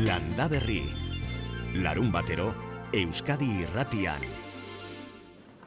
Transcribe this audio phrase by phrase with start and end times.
[0.00, 0.88] Landa Berri.
[1.82, 2.54] Larun batero,
[2.96, 4.22] Euskadi irratian.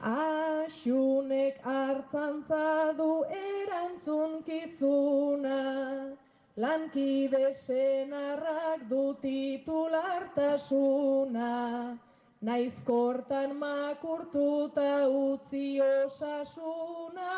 [0.02, 5.60] Axunek hartzantza du erantzunkizuna,
[6.58, 11.54] lankide senarrak du titulartasuna,
[12.42, 17.34] naizkortan makurtuta utzi osasuna,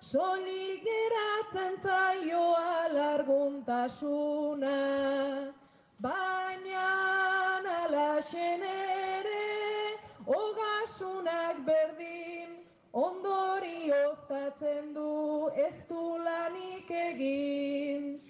[0.00, 4.78] solik geratzen zaio alarguntasuna,
[6.00, 6.88] baina
[7.82, 12.50] alaxen ere, ogasunak berdin,
[12.92, 18.27] ondorioztatzen du ez du lanik egin.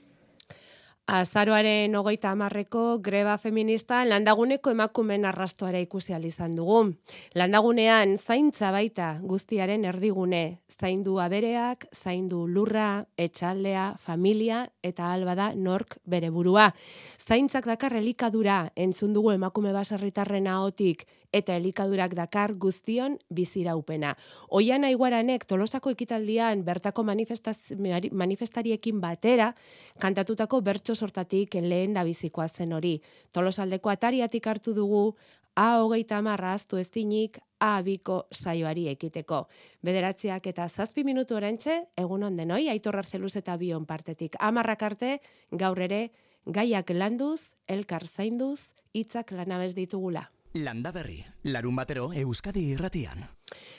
[1.08, 6.92] Azaroaren hogeita hamarreko greba feminista landaguneko emakumen arrastoara ikusi izan dugu.
[7.32, 16.28] Landagunean zaintza baita guztiaren erdigune, zaindu abereak, zaindu lurra, etxaldea, familia eta albada nork bere
[16.28, 16.74] burua.
[17.16, 24.14] Zaintzak dakar elikadura entzun dugu emakume baserritarren ahotik eta elikadurak dakar guztion biziraupena.
[24.48, 29.54] Oian aiguaranek tolosako ekitaldian bertako manifestariekin batera
[30.00, 33.00] kantatutako bertso sortatik lehen da bizikoa zen hori.
[33.32, 35.16] Tolosaldeko atariatik hartu dugu
[35.58, 37.82] A hogeita marra aztu ez dinik, A
[38.30, 39.48] saioari ekiteko.
[39.82, 44.36] Bederatziak eta zazpi minutu orentxe, egun ondenoi, aitorrar zeluz eta bion partetik.
[44.38, 45.20] Amarrak arte,
[45.50, 46.12] gaur ere,
[46.46, 50.30] gaiak landuz, elkar zainduz, hitzak lanabez ditugula.
[50.54, 53.26] Landa berri, larun batero Euskadi irratian.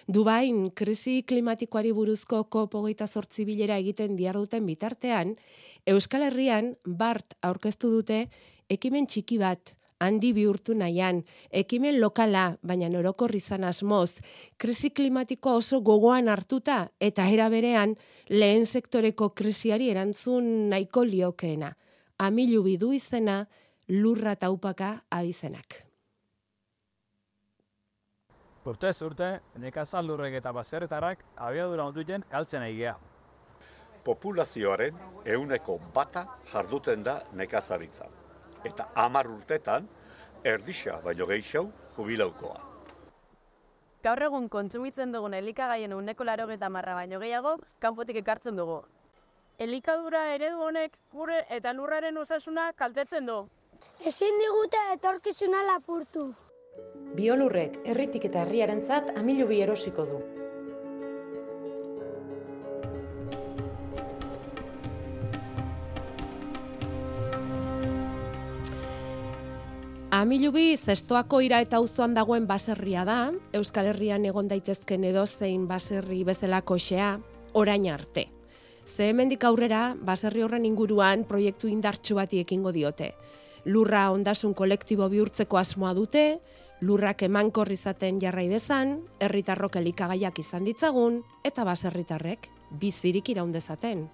[0.07, 5.33] Dubain, krisi klimatikoari buruzko kopogeita zortzi bilera egiten diarduten bitartean,
[5.89, 8.19] Euskal Herrian, Bart aurkeztu dute,
[8.69, 14.21] ekimen txiki bat, handi bihurtu nahian, ekimen lokala, baina norokor izan asmoz,
[14.57, 17.97] krisi klimatiko oso gogoan hartuta, eta era berean,
[18.29, 21.73] lehen sektoreko krisiari erantzun nahiko liokeena.
[22.19, 23.43] Amilu bidu izena,
[23.89, 25.88] lurra taupaka abizenak.
[28.65, 32.95] Urte urte, nekazal eta baserretarak abiadura onduten galtzen egea.
[34.03, 38.05] Populazioaren euneko bata jarduten da nekazaritza.
[38.63, 39.87] Eta hamar urtetan,
[40.43, 42.59] erdisa baino gehiago jubilaukoa.
[44.03, 48.83] Gaur egun kontsumitzen dugun elikagaien uneko laro marra baino gehiago, kanpotik ekartzen dugu.
[49.57, 53.49] Elikadura eredu honek gure eta lurraren osasuna kaltetzen du.
[54.05, 56.33] Ezin digute etorkizuna lapurtu.
[57.15, 60.19] Biolurrek herritik eta herriarentzat amilu bi erosiko du.
[70.19, 73.17] Amilubi zestoako ira eta auzoan dagoen baserria da,
[73.55, 77.11] Euskal Herrian egon daitezken edo zein baserri bezalako xea,
[77.53, 78.25] orain arte.
[78.85, 83.13] Ze hemendik aurrera, baserri horren inguruan proiektu indartsu bati ekingo diote.
[83.65, 86.25] Lurra ondasun kolektibo bihurtzeko asmoa dute,
[86.81, 94.07] lurrak emankor izaten jarrai dezan, herritarrok elikagaiak izan ditzagun eta baserritarrek bizirik iraun dezaten.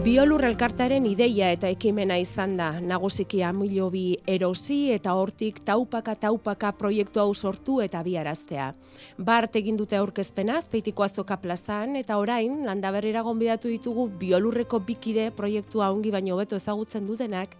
[0.00, 6.70] Biolur elkartaren ideia eta ekimena izan da, nagusiki amilo bi erosi eta hortik taupaka taupaka
[6.78, 8.70] proiektu hau sortu eta biaraztea.
[9.18, 15.90] Bart egin dute aurkezpena, azpeitiko azoka plazan, eta orain, landaberrira gonbidatu ditugu biolurreko bikide proiektua
[15.92, 17.52] ongi baino beto ezagutzen dutenak,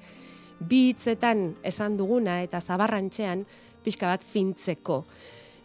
[0.61, 3.45] bi hitzetan esan duguna eta zabarrantxean
[3.85, 5.03] pixka bat fintzeko.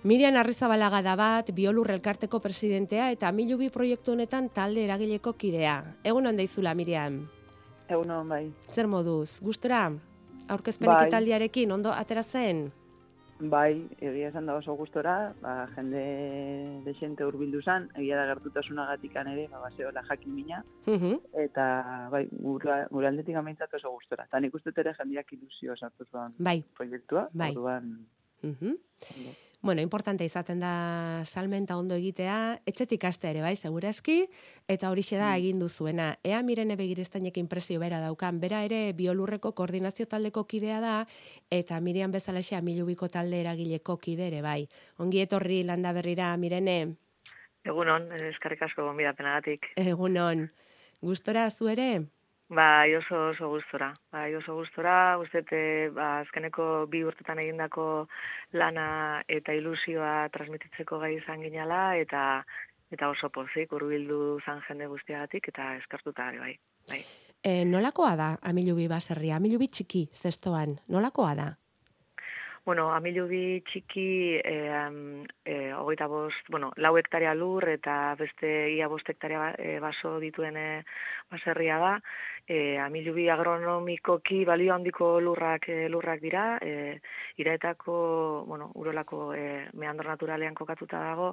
[0.06, 5.80] Mirian Arrizabalaga da bat, biolur elkarteko presidentea eta milubi proiektu honetan talde eragileko kidea.
[6.06, 7.24] Egun handa izula, Miriam?
[7.90, 8.44] Egun bai.
[8.70, 9.88] Zer moduz, gustora?
[10.48, 11.66] Aurkezpenik bai.
[11.74, 12.72] ondo atera zen?
[13.40, 16.04] Bai, egia esan da oso gustora, ba, jende
[16.86, 20.64] desente urbildu zan, egia da gertutasuna gatikan ere, ba, baseola jakin mina,
[21.34, 24.30] eta bai, gure aldetik ameintzat oso gustora.
[24.30, 26.64] Eta nik uste ere jendeak ilusio sartu zuan bai.
[26.78, 27.50] proiektua, bai.
[27.56, 28.06] orduan...
[29.66, 34.28] Bueno, importante izaten da salmenta ondo egitea, etxetik aste ere bai, segurazki,
[34.70, 35.40] eta hori da mm.
[35.40, 36.20] egin duzuena.
[36.22, 41.08] Ea mirene begirestanek impresio bera daukan, bera ere biolurreko koordinazio taldeko kidea da,
[41.50, 44.68] eta mirian bezalaxe amilubiko talde eragileko kide ere bai.
[45.02, 46.94] Ongi etorri landa berrira, mirene?
[47.66, 49.72] Egunon, eskarrik asko gonbidapenagatik.
[49.82, 50.46] Egunon.
[51.02, 52.06] Gustora zu ere?
[52.56, 53.90] Bai, oso oso gustora.
[54.12, 58.08] Bai, oso gustora, gustete, ba azkeneko bi urtetan egindako
[58.54, 58.86] lana
[59.28, 62.22] eta ilusioa transmititzeko gai izan ginala eta
[62.96, 66.54] eta oso pozik hurbildu zan jende guztiagatik eta eskartuta ere bai.
[66.88, 67.02] Bai.
[67.44, 69.36] E, nolakoa da Amilubi baserria?
[69.36, 70.78] Amilubi txiki zestoan.
[70.88, 71.50] Nolakoa da?
[72.66, 74.54] Bueno, amilubi txiki, e,
[75.46, 80.58] e, hogeita bost, bueno, lau hektaria lur eta beste ia bost hektaria e, baso dituen
[80.58, 80.70] e,
[81.30, 81.92] baserria da.
[82.48, 87.00] E, amilubi agronomikoki balio handiko lurrak e, lurrak dira, e,
[87.42, 87.96] iraetako,
[88.50, 91.32] bueno, urolako e, meandro naturalean kokatuta dago,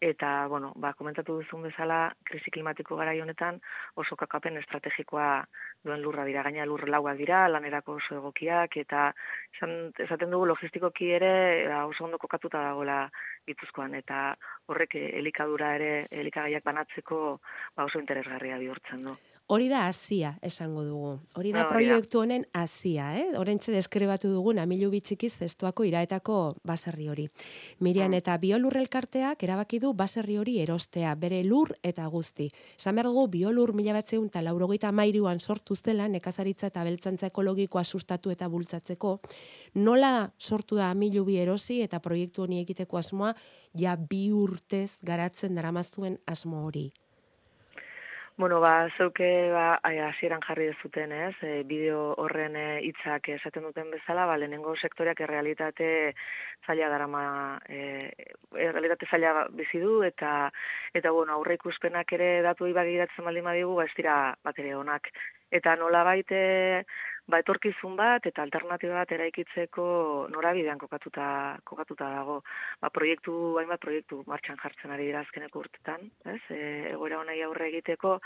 [0.00, 3.58] eta, bueno, ba, komentatu duzun bezala, krisi klimatiko gara honetan
[3.98, 5.44] oso kakapen estrategikoa
[5.82, 9.10] duen lurra dira, gaina lur lauak dira, lanerako oso egokiak, eta
[9.58, 13.10] esaten dugu logistikoki ere ba, oso ondo kokatuta dagoela
[13.46, 14.34] gipuzkoan, eta
[14.68, 17.40] horrek elikadura ere, elikagaiak banatzeko
[17.76, 19.16] ba, oso interesgarria bihurtzen du.
[19.52, 21.08] Hori da azia, esango dugu.
[21.36, 23.24] Hori da proiektu honen azia, eh?
[23.36, 27.26] Horentxe deskribatu dugun amilu bitxikiz zestuako iraetako baserri hori.
[27.84, 28.20] Mirian mm.
[28.22, 32.48] eta biolur elkarteak erabaki du baserri hori erostea, bere lur eta guzti.
[32.78, 37.84] Esan behar dugu, biolur mila batzeun eta laurogeita mairuan sortu zela, nekazaritza eta beltzantza ekologikoa
[37.84, 39.18] sustatu eta bultzatzeko,
[39.84, 43.36] nola sortu da amilu bi erosi eta proiektu honi egiteko asmoa,
[43.76, 46.88] ja bi urtez garatzen daramazuen asmo hori.
[48.38, 51.34] Bueno, ba, zeuke ba, hasieran jarri dezuten, ez?
[51.44, 55.88] E, bideo horren e, hitzak esaten duten bezala, ba, lehenengo sektoreak errealitate
[56.66, 57.24] zaila darama,
[57.68, 58.08] e,
[58.56, 60.48] errealitate zaila bizi du, eta,
[60.96, 65.12] eta bueno, aurre ikuspenak ere datu ibagiratzen baldin badigu, ba, ez dira bat ere honak.
[65.52, 66.42] Eta nola baite,
[67.28, 69.84] ba, etorkizun bat eta alternatiba bat eraikitzeko
[70.32, 71.26] norabidean kokatuta
[71.64, 72.40] kokatuta dago.
[72.82, 76.40] Ba, proiektu hainbat proiektu martxan jartzen ari dira azkeneko urtetan, ez?
[76.50, 76.60] E,
[76.92, 78.16] egoera honai aurre egiteko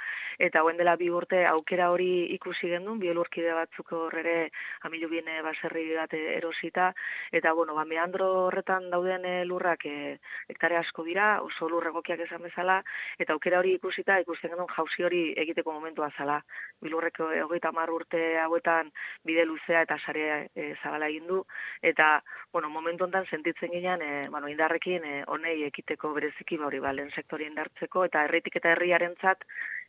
[0.49, 4.51] eta hoen dela bi urte aukera hori ikusi gendun bielurkide batzuk horrere
[4.89, 6.93] amilu biene baserri bat erosita
[7.33, 10.17] eta bueno, ba, meandro horretan dauden e, lurrak e,
[10.49, 12.81] hektare asko dira, oso lur egokiak esan bezala
[13.19, 16.41] eta aukera hori ikusita ikusten gendun jauzi hori egiteko momentua zala.
[16.83, 18.86] Bilurreko 30 urte hauetan
[19.25, 21.43] bide luzea eta sare e, zabala egin du
[21.83, 22.23] eta
[22.53, 26.93] bueno, momentu hontan sentitzen ginean e, bueno, indarrekin e, honei ekiteko bereziki ba hori ba
[26.93, 29.45] lehen sektori indartzeko eta herritik eta herriarentzat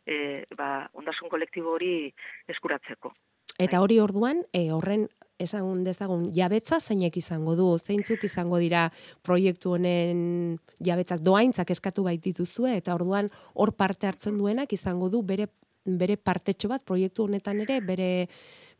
[0.06, 2.12] e, ba ondasun kolektibo hori
[2.48, 3.14] eskuratzeko.
[3.58, 5.08] Eta hori orduan, e, horren
[5.38, 8.88] esan dezagun jabetza zeinek izango du, zeintzuk izango dira
[9.26, 15.46] proiektu honen jabetzak doaintzak eskatu baitituzue eta orduan hor parte hartzen duenak izango du bere
[15.84, 18.28] bere partetxo bat proiektu honetan ere bere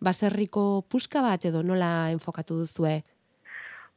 [0.00, 3.02] baserriko puska bat edo nola enfokatu duzue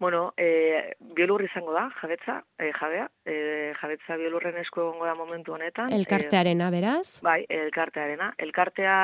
[0.01, 3.33] Bueno, e, biolur izango da, jabetza, e, jabea, e,
[3.77, 5.91] jabetza biolurren esku egongo da momentu honetan.
[5.93, 7.19] Elkartearena, beraz?
[7.21, 8.31] Bai, elkartearena.
[8.41, 8.95] Elkartea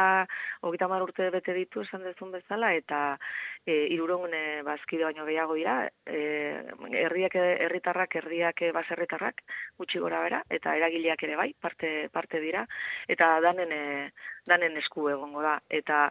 [0.66, 3.20] hogita urte bete ditu esan dezun bezala, eta
[3.64, 5.76] e, iruron e, bazkide baino gehiago dira,
[6.08, 6.64] e,
[7.04, 9.46] herriak, herritarrak, herriak baserritarrak,
[9.78, 12.66] gutxi gora bera, eta eragileak ere bai, parte, parte dira,
[13.08, 14.10] eta danen, e,
[14.50, 15.60] danen esku egongo da.
[15.70, 16.08] Eta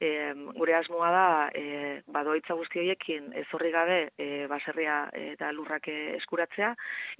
[0.00, 6.74] e, gure asmoa da e, badoitza guzti horiekin ezorri gabe e, baserria eta lurrak eskuratzea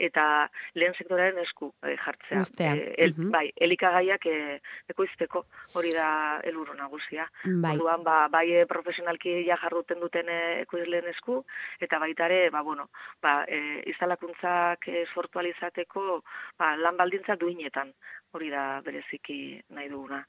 [0.09, 0.25] eta
[0.75, 2.45] lehen sektoraren esku e, jartzea.
[2.59, 4.39] E, el, Bai, elikagaiak e,
[4.95, 5.45] ekoizteko
[5.79, 6.09] hori da
[6.49, 7.27] elurro nagusia.
[7.45, 7.75] Bai.
[7.77, 11.43] Orduan, ba, bai e, profesionalki ja jarruten duten e, ekoizleen esku
[11.85, 12.89] eta baitare, ba, bueno,
[13.23, 16.23] ba, e, izalakuntzak e, sortu alizateko
[16.59, 17.93] ba, lan baldintza duinetan
[18.33, 20.21] hori da bereziki nahi duguna.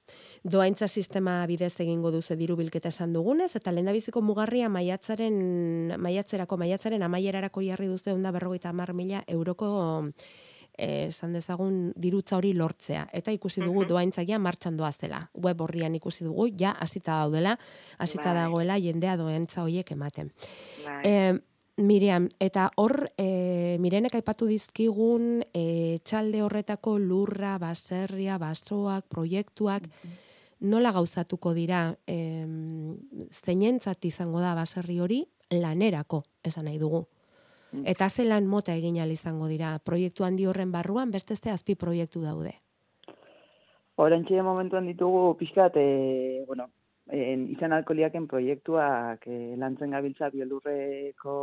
[0.44, 6.58] Doaintza sistema bidez egingo duze diru bilketa esan dugunez, eta lehen biziko mugarria maiatzaren, maiatzerako,
[6.58, 9.72] maiatzaren amaierarako jarri duzu egun da berrogeita mar mila euroko
[10.80, 13.08] eh, esan dezagun dirutza hori lortzea.
[13.14, 14.40] Eta ikusi dugu uh -huh.
[14.40, 15.30] martxan doazela.
[15.34, 17.58] Web horrian ikusi dugu, ja, hasita daudela,
[17.98, 18.44] hasita bai.
[18.44, 20.32] dagoela jendea doentza horiek ematen.
[20.86, 21.40] Bai.
[21.80, 29.88] Miriam, eta hor, e, mirenek aipatu dizkigun, e, txalde horretako lurra, baserria, basoak, proiektuak,
[30.60, 32.46] nola gauzatuko dira, e,
[33.32, 35.22] zeinentzat izango da baserri hori,
[35.56, 37.06] lanerako, esan nahi dugu.
[37.72, 37.86] Mm.
[37.88, 42.56] Eta ze lan mota egin izango dira, proiektu handi horren barruan, beste azpi proiektu daude.
[43.96, 46.70] Horentxe momentuan ditugu pixkat, e, bueno,
[47.12, 51.36] en, izan alkoliaken proiektuak e, lantzen gabiltza biolurreko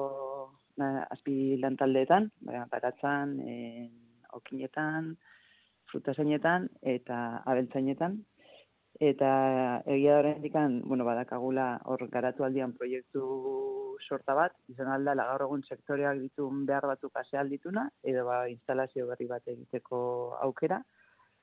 [0.80, 2.30] na, azpi lantaldeetan,
[2.70, 3.90] baratzan, en,
[4.36, 5.14] okinetan,
[5.90, 8.18] frutasainetan eta abeltzainetan.
[8.96, 9.30] Eta
[9.92, 13.24] egia horren dikan, bueno, badakagula hor garatu aldian proiektu
[14.08, 19.06] sorta bat, izan alda gaur egun sektoreak ditun behar batzuk aseal dituna, edo ba, instalazio
[19.10, 19.98] berri bat egiteko
[20.46, 20.80] aukera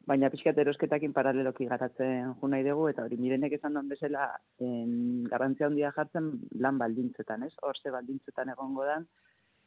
[0.10, 4.29] baina pixkat erosketakin paraleloki garatzen jo nahi dugu, eta hori mirenek esan duen bezala
[4.67, 4.95] en,
[5.31, 6.31] garrantzia handia jartzen
[6.65, 7.53] lan baldintzetan, ez?
[7.62, 9.07] Hor ze baldintzetan egongo dan,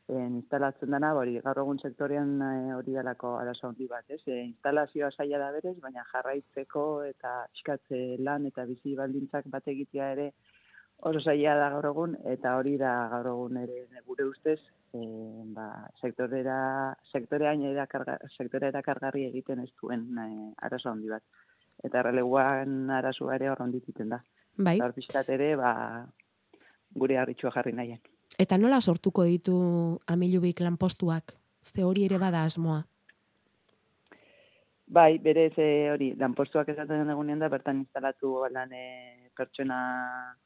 [0.08, 4.20] en, instalatzen dana, hori gaur egun sektorean eh, hori e, dalako arazo handi bat, ez?
[4.26, 7.96] E, instalazioa saia da berez, baina jarraitzeko eta pixkat
[8.28, 10.30] lan eta bizi baldintzak bat egitea ere
[10.98, 14.58] oso zaila da gaur egun, eta hori da gaur egun ere gure ustez,
[14.94, 15.00] e,
[15.56, 15.68] ba,
[16.00, 16.58] sektorera,
[17.12, 20.28] sektorean erakarga, sektorera kargarri egiten ez duen e,
[20.68, 21.22] arazo handi bat.
[21.84, 24.22] Eta releguan arazoa ere hor dituten da.
[24.56, 24.78] Bai.
[24.80, 25.72] Hor pixkat ere, ba,
[26.96, 28.00] gure harritxua jarri nahian.
[28.38, 29.56] Eta nola sortuko ditu
[30.06, 31.36] amilubik lanpostuak?
[31.62, 32.84] Ze hori ere bada asmoa?
[34.86, 39.78] Bai, berez e, hori, lanpostuak esaten egunean da, bertan instalatu lan e, pertsona,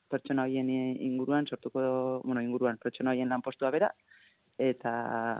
[0.09, 1.83] pertsona hoien inguruan, sortuko,
[2.25, 3.93] bueno, inguruan, pertsona hoien lanpostua bera,
[4.57, 4.93] eta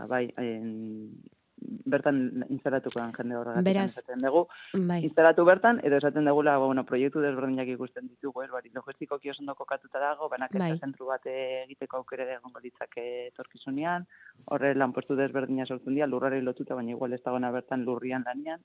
[0.09, 0.69] bai, en,
[1.61, 4.43] bertan instalatuko den jende horregatik Beraz, esaten dugu.
[4.89, 4.99] Bai.
[5.05, 10.01] Instalatu bertan, edo esaten dugula, bueno, proiektu desberdinak ikusten ditugu, el, bari, logistiko kiosondo kokatuta
[10.01, 10.75] dago, banak Bai.
[10.79, 14.05] zentru bat egiteko aukere egongo ditzake etorkizunean,
[14.45, 18.61] horre lanpostu desberdina sortzen dira, lurrari lotuta, baina igual ez dagoena bertan lurrian lanian,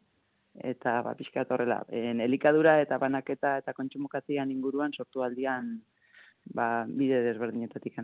[0.65, 5.81] eta ba, pixkat horrela, en, elikadura eta banaketa eta kontsumokatian inguruan sortu aldian
[6.55, 7.99] ba, bide desberdinetatik.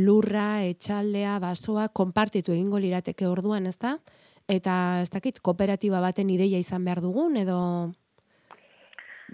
[0.00, 3.96] Lurra, etxaldea, basoa, konpartitu egingo lirateke orduan, ez da?
[4.48, 7.58] Eta ez dakit, kooperatiba baten ideia izan behar dugun, edo...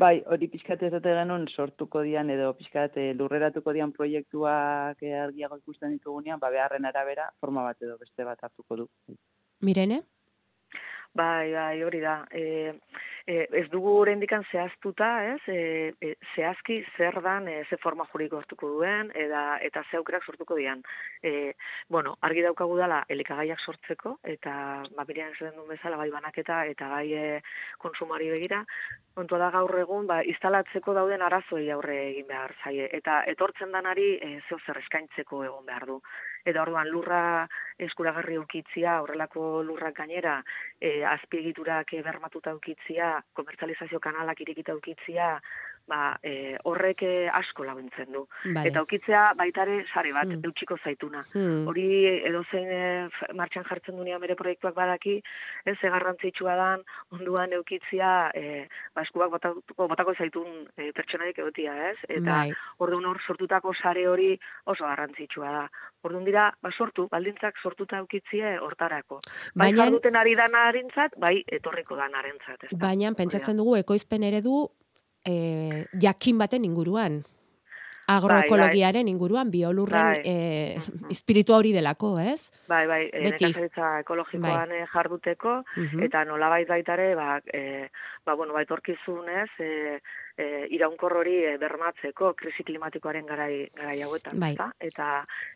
[0.00, 5.12] Bai, hori pixkat ez dute genuen sortuko dian edo pixkat eh, lurreratuko dian proiektuak eh,
[5.21, 8.88] argiago ikusten ditugunean, ba, beharren arabera forma bat edo beste bat hartuko du.
[9.61, 10.00] Mirene?
[11.14, 12.25] Bai, bai, hori da.
[12.33, 12.73] E,
[13.26, 15.40] e, ez dugu oraindikan zehaztuta, ez?
[15.52, 20.25] E, e, zehazki zer dan, e, ze forma juridiko hartuko duen eta eta ze aukerak
[20.25, 20.81] sortuko dian.
[21.23, 21.52] E,
[21.88, 24.54] bueno, argi daukagu dela elikagaiak sortzeko eta
[24.97, 27.42] ba birean esaten duen bezala bai banaketa eta bai e,
[27.85, 28.64] konsumari begira,
[29.14, 34.14] kontua da gaur egun ba instalatzeko dauden arazoei aurre egin behar zaie eta etortzen danari
[34.16, 36.00] e, zeo zer eskaintzeko egon behar du
[36.45, 37.47] eta orduan lurra
[37.79, 40.41] eskuragarri ukitzia, horrelako lurrak gainera,
[40.81, 45.37] e, azpiegiturak bermatuta ukitzia, komertzalizazio kanalak irikita ukitzia,
[45.93, 48.25] ba, e, horrek e, asko laguntzen du.
[48.55, 48.65] Bai.
[48.71, 50.41] Eta ukitzea baitare sare bat, Hmm.
[50.49, 51.21] eutxiko zaituna.
[51.35, 51.67] Hmm.
[51.69, 51.85] Hori
[52.31, 52.81] edozein e,
[53.13, 55.19] f- martxan jartzen dunean bere proiektuak badaki,
[55.67, 56.83] ez garrantzitsua dan
[57.13, 61.99] onduan eukitzia e, ba, eskuak botatuko, botako zaitun e, pertsonarik egotia, ez?
[62.09, 62.53] Eta Bai.
[62.79, 65.65] orduan hor sortutako sare hori oso garrantzitsua da.
[66.03, 69.21] Orduan dira, ba sortu, baldintzak sortuta eukitzie hortarako.
[69.55, 72.87] Bai Baina- jarduten ari danarentzat, bai etorriko danarentzat, ez da.
[72.87, 74.69] Baina pentsatzen dugu ekoizpen eredu
[75.25, 77.23] e, jakin baten inguruan.
[78.12, 80.23] Agroekologiaren inguruan, biolurren Bai.
[80.26, 80.79] e,
[81.14, 82.50] espiritua hori delako, ez?
[82.69, 84.81] Bai, bai, e, nekazaritza ekologikoan Bai.
[84.93, 86.02] jarduteko, Mhm.
[86.09, 87.88] eta nolabait baitare, ba, e,
[88.26, 90.00] ba, bueno, baitorkizunez, e,
[90.37, 94.53] e, iraunkor hori e, bermatzeko krisi klimatikoaren garai, garai hauetan, Bai.
[94.53, 94.71] ezta?
[94.81, 95.09] Eta,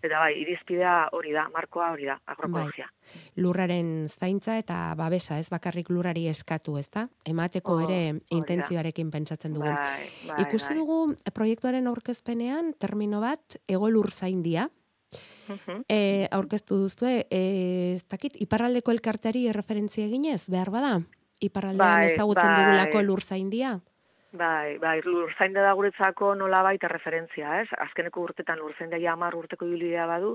[0.02, 2.88] eta bai, irizpidea hori da, markoa hori da, agroekologia.
[3.36, 7.08] Lurraren zaintza eta babesa, ez bakarrik lurrari eskatu, ezta?
[7.24, 9.66] Emateko Oh, ere intentzioarekin pentsatzen dugu.
[9.68, 10.76] Bai, bai, Ikusi bai.
[10.78, 10.98] dugu
[11.34, 14.70] proiektuaren aurkezpenean termino bat ego lur zaindia.
[15.88, 20.96] E, aurkeztu duzue, e, ez dakit, iparraldeko elkarteari erreferentzia eginez, behar bada?
[21.40, 22.56] Iparraldean Bai, ezagutzen bai.
[22.64, 23.80] dugulako lur zaindia?
[24.36, 27.68] Bai, bai, lurzainde da guretzako nolabait referentzia, ez?
[27.84, 30.34] Azkeneko urtetan lurzainde ja 10 urteko ibilbidea badu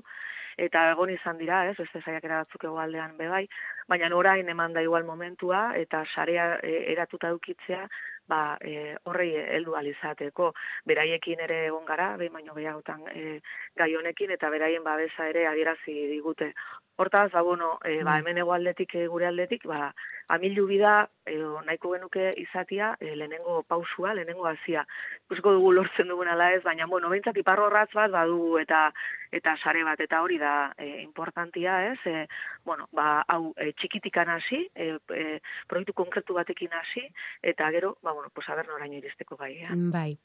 [0.65, 1.75] eta egon izan dira, ez?
[1.77, 3.43] Beste saiakera batzuk hegoaldean be bai,
[3.91, 7.85] baina orain eman da igual momentua eta sarea e, eratuta edukitzea,
[8.27, 10.51] ba, e, horrei heldu ahal izateko
[10.87, 13.39] beraiekin ere egon gara, behin baino gehiagotan e,
[13.77, 16.53] gai honekin eta beraien babesa ere adierazi digute.
[17.01, 18.19] Hortaz, ba, bueno, e, ba, Bai.
[18.19, 19.93] hemen hegoaldetik e, gure aldetik, ba,
[20.35, 24.83] amilu bida, edo nahiko genuke izatia, e, lehenengo pausua, lehenengo hazia.
[25.25, 28.91] Ikusiko dugu lortzen dugun ala ez, baina, bueno, behintzat iparrorratz bat badu eta
[29.31, 31.99] eta sare bat, eta hori da e, importantia, ez?
[32.05, 32.27] E,
[32.67, 35.39] bueno, ba, hau e, txikitikan hasi, e, e,
[35.71, 37.05] proiektu konkretu batekin hasi,
[37.53, 39.69] eta gero, ba, bueno, pues, aber noraino iristeko gai, eh?
[39.91, 40.17] Bai.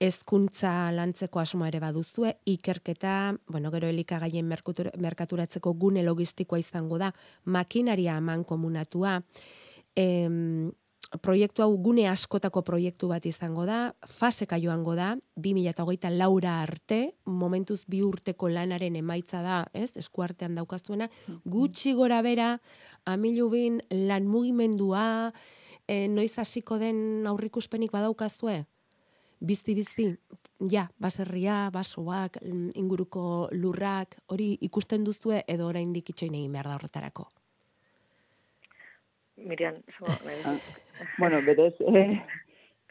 [0.00, 7.12] Hezkuntza lantzeko asmoa ere baduzue, ikerketa, bueno, gero elikagaien merkutur- merkaturatzeko gune logistikoa izango da,
[7.44, 9.22] makinaria aman komunatua,
[9.96, 10.72] em,
[11.22, 17.84] proiektu hau gune askotako proiektu bat izango da, faseka joango da, 2008 laura arte, momentuz
[17.86, 21.08] bi urteko lanaren emaitza da, ez, eskuartean daukazuena,
[21.44, 22.56] gutxi gora bera,
[23.06, 25.32] amilubin lan mugimendua,
[25.88, 28.64] e, noiz hasiko den aurrikuspenik badaukazue?
[29.46, 30.06] Bizti-bizti,
[30.72, 36.78] ja, baserria, basoak, mm, inguruko lurrak, hori ikusten duzue edo oraindik itxoin egin behar da
[36.78, 37.28] horretarako.
[39.36, 39.82] Miriam,
[40.44, 40.56] Ah,
[41.18, 42.22] bueno, berez, eh,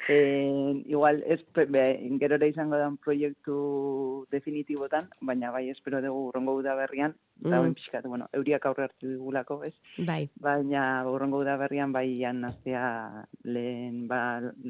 [0.08, 1.84] E, igual, ez, be,
[2.20, 7.74] gerora izango da proiektu definitibotan, baina bai, espero dugu urrongo uda berrian, eta mm.
[7.80, 9.74] pixkat, bueno, euriak aurre hartu digulako, ez?
[9.98, 10.28] Bai.
[10.42, 14.22] Baina urrongo uda berrian bai jan naztea lehen ba,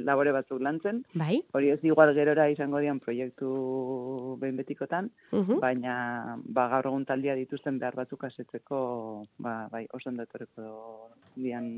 [0.08, 1.04] labore batzuk lantzen.
[1.14, 1.42] Bai.
[1.54, 3.52] Hori ez igual gerora izango dian proiektu
[4.40, 8.80] behin betikotan, uh baina ba, gaur egun taldia dituzten behar batzuk asetzeko,
[9.38, 11.72] ba, bai, oso ondatoreko dian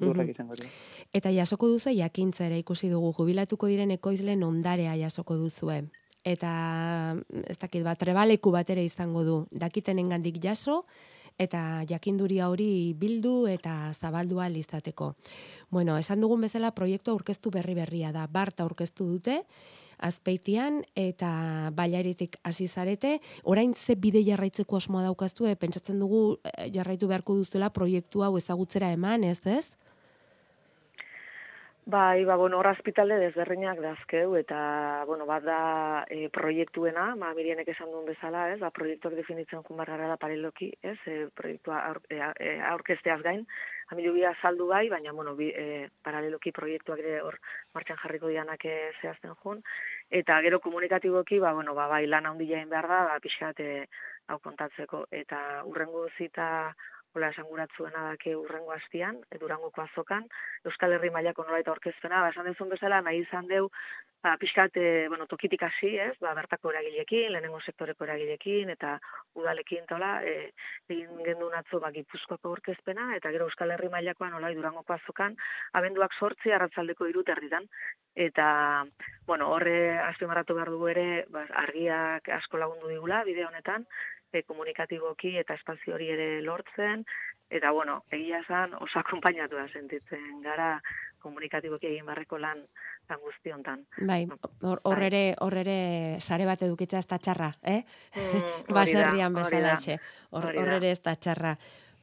[0.00, 0.68] lurrak izango dira.
[1.12, 5.84] Eta jasoko duzu jakintza ere ikusi dugu jubilatuko diren ekoizlen ondarea jasoko duzue.
[6.24, 9.36] Eta ez dakit bat trebaleku bat ere izango du.
[9.52, 10.84] Dakitenengandik jaso
[11.38, 15.14] eta jakinduria hori bildu eta zabaldua izateko.
[15.70, 18.26] Bueno, esan dugun bezala proiektu aurkeztu berri berria da.
[18.26, 19.42] Bart aurkeztu dute
[19.98, 26.70] azpeitian eta bailaritik hasi zarete, orain ze bide jarraitzeko asmoa daukaztu, e, pentsatzen dugu eh,
[26.74, 29.72] jarraitu beharko duzula proiektu hau ezagutzera eman, ez ez?
[31.86, 37.90] Bai, ba, bueno, hospitale desberdinak dazkeu, eta, bueno, bat da e, proiektuena, ma, mirienek esan
[37.92, 42.22] duen bezala, ez, ba, proiektuak definitzen jumar gara da pareloki, ez, e, proiektua aur, e,
[42.40, 43.44] e, aurkesteaz gain,
[43.92, 47.36] amilu bia saldu bai, baina, bueno, bi, e, paraleloki proiektuak ere hor
[47.76, 49.60] martxan jarriko dianak e, zehazten jun,
[50.08, 53.84] eta gero komunikatiboki, ba, bueno, ba, bai, lan handi jain behar da, ba, pixkat, e,
[54.32, 56.48] hau kontatzeko, eta urrengo zita,
[57.14, 60.24] hola esanguratzuena dake urrengo hastian, edurangoko azokan,
[60.66, 63.68] Euskal Herri mailako noraita orkezpena, ba, esan dezun bezala, nahi izan deu,
[64.24, 68.96] ba, pixkat, e, bueno, tokitik hasi, ez, ba, bertako eragilekin, lehenengo sektoreko eragilekin, eta
[69.38, 70.50] udalekin, tola, e,
[70.90, 75.38] egin gendu natzo, ba, gipuzkoako orkezpena, eta gero Euskal Herri mailakoan, nola, edurangoko azokan,
[75.78, 77.70] abenduak sortzi, arratzaldeko irut erditan,
[78.26, 78.48] eta,
[79.30, 83.86] bueno, horre, azpimarratu behar dugu ere, ba, argiak asko lagundu digula, bide honetan,
[84.34, 87.04] e, komunikatiboki eta espazio hori ere lortzen,
[87.50, 90.80] eta bueno, egia esan oso akompainatu sentitzen gara
[91.24, 92.66] komunikatiboki egin barreko lan
[93.08, 93.84] lan guzti hontan.
[94.08, 94.24] Bai,
[94.62, 95.06] hor bai.
[95.06, 95.78] ere, hor ere
[96.20, 97.82] sare bat edukitza ez da txarra, eh?
[98.16, 99.76] Mm, Baserrian bezala.
[100.32, 101.54] Hor ere ez da txarra.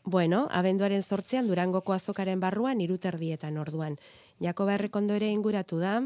[0.03, 3.97] Bueno, abenduaren sortzean Durangoko azokaren barruan iruterdietan orduan.
[4.41, 5.99] Jakoba Errekondo ere inguratu da,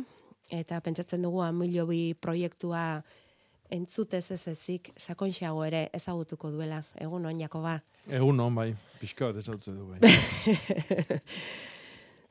[0.51, 3.03] eta pentsatzen dugu amilo bi proiektua
[3.73, 6.83] entzutez ez ezik, sakontxeago ere ezagutuko duela.
[7.01, 7.79] Egun on, Jakoba.
[8.07, 8.69] Egun on, bai.
[8.99, 9.99] Pixka bat ezagutze du, bai.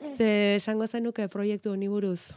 [0.05, 2.29] Ze, esango zenuke proiektu honi buruz?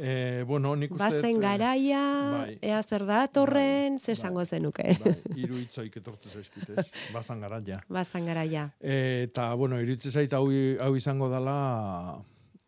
[0.00, 1.02] Eh, bueno, nik uste...
[1.02, 4.94] Bazen eh, garaia, bai, ea zer da torren, bai, ze esango zenuke.
[5.02, 7.82] Bai, iru itzoik etortze zaizkitez, bazan garaia.
[7.92, 8.70] Bazan garaia.
[8.80, 10.46] E, eta, bueno, iritze zait hau,
[10.80, 11.56] hau izango dela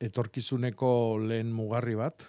[0.03, 0.93] etorkizuneko
[1.25, 2.27] lehen mugarri bat,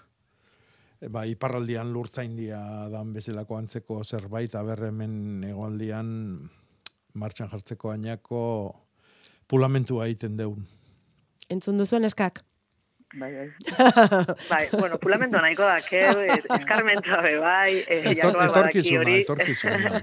[1.10, 2.60] ba, iparraldian lurtzaindia
[2.94, 6.10] dan bezalako antzeko zerbait, aber hemen egoaldian
[7.20, 8.42] martxan jartzeko ainako
[9.48, 10.66] pulamentua egiten deun.
[11.52, 12.44] Entzun duzuen eskak?
[13.16, 13.54] Bai, bai.
[14.50, 16.02] bai, bueno, pulamento nahiko da, ke,
[16.58, 20.02] eskarmenta be, bai, e, etorkizuna, etorkizuna.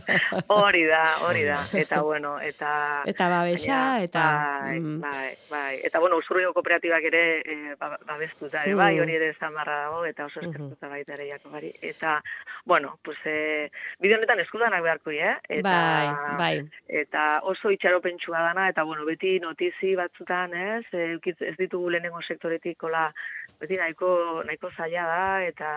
[0.54, 3.02] Hori da, hori da, eta bueno, eta...
[3.10, 4.26] Eta babesa, eta...
[4.62, 5.00] Bai, mm.
[5.02, 9.02] bai, bai, eta bueno, usurrio kooperatibak ere e, babestu da, e, bai, mm.
[9.02, 11.68] hori ere zamarra dago, eta oso eskertuta mm baita ere jako bari.
[11.86, 12.16] Eta,
[12.64, 13.70] bueno, pues, e,
[14.02, 15.36] bide honetan eskudanak beharko, eh?
[15.48, 16.54] Eta, bai, bai.
[17.02, 22.99] Eta oso itxaropentsua dana, eta bueno, beti notizi batzutan, ez, ez ditugu lehenengo sektoretik kola
[23.00, 23.12] ba,
[23.60, 25.70] beti nahiko, nahiko zaila da, eta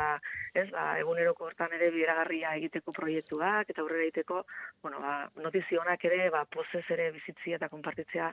[0.53, 4.43] ez, ba, eguneroko hortan ere bideragarria egiteko proiektuak, eta aurrera egiteko,
[4.83, 8.29] bueno, ba, notizionak ere, ba, pozez ere bizitzia eta konpartitzea,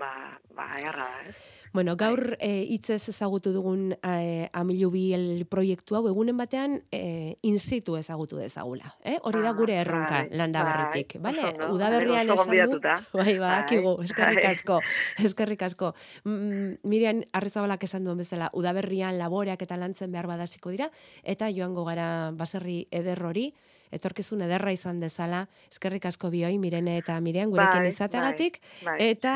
[0.00, 0.10] ba,
[0.56, 1.34] ba, egarra da, ez?
[1.76, 2.52] Bueno, gaur e,
[2.96, 9.18] ezagutu dugun e, amilu el proiektu hau, egunen batean e, in situ ezagutu dezagula, eh?
[9.22, 11.68] Hori da ah, gure erronka, bai, landa berritik, bai, bale?
[11.74, 12.80] Udaberrian esan du,
[13.12, 14.80] bai, ba, akigu, eskerrik asko,
[15.26, 15.92] eskerrik asko.
[16.24, 20.90] Mm, Mirian, arrezabalak esan duen bezala, udaberrian laboreak eta lantzen behar badasiko dira,
[21.22, 23.52] eta joango gara baserri ederrori,
[23.94, 28.96] etorkizun ederra izan dezala, eskerrik asko bioi, Mirene eta Mirean, gurekin bai, izategatik, bai, bai.
[29.10, 29.34] eta,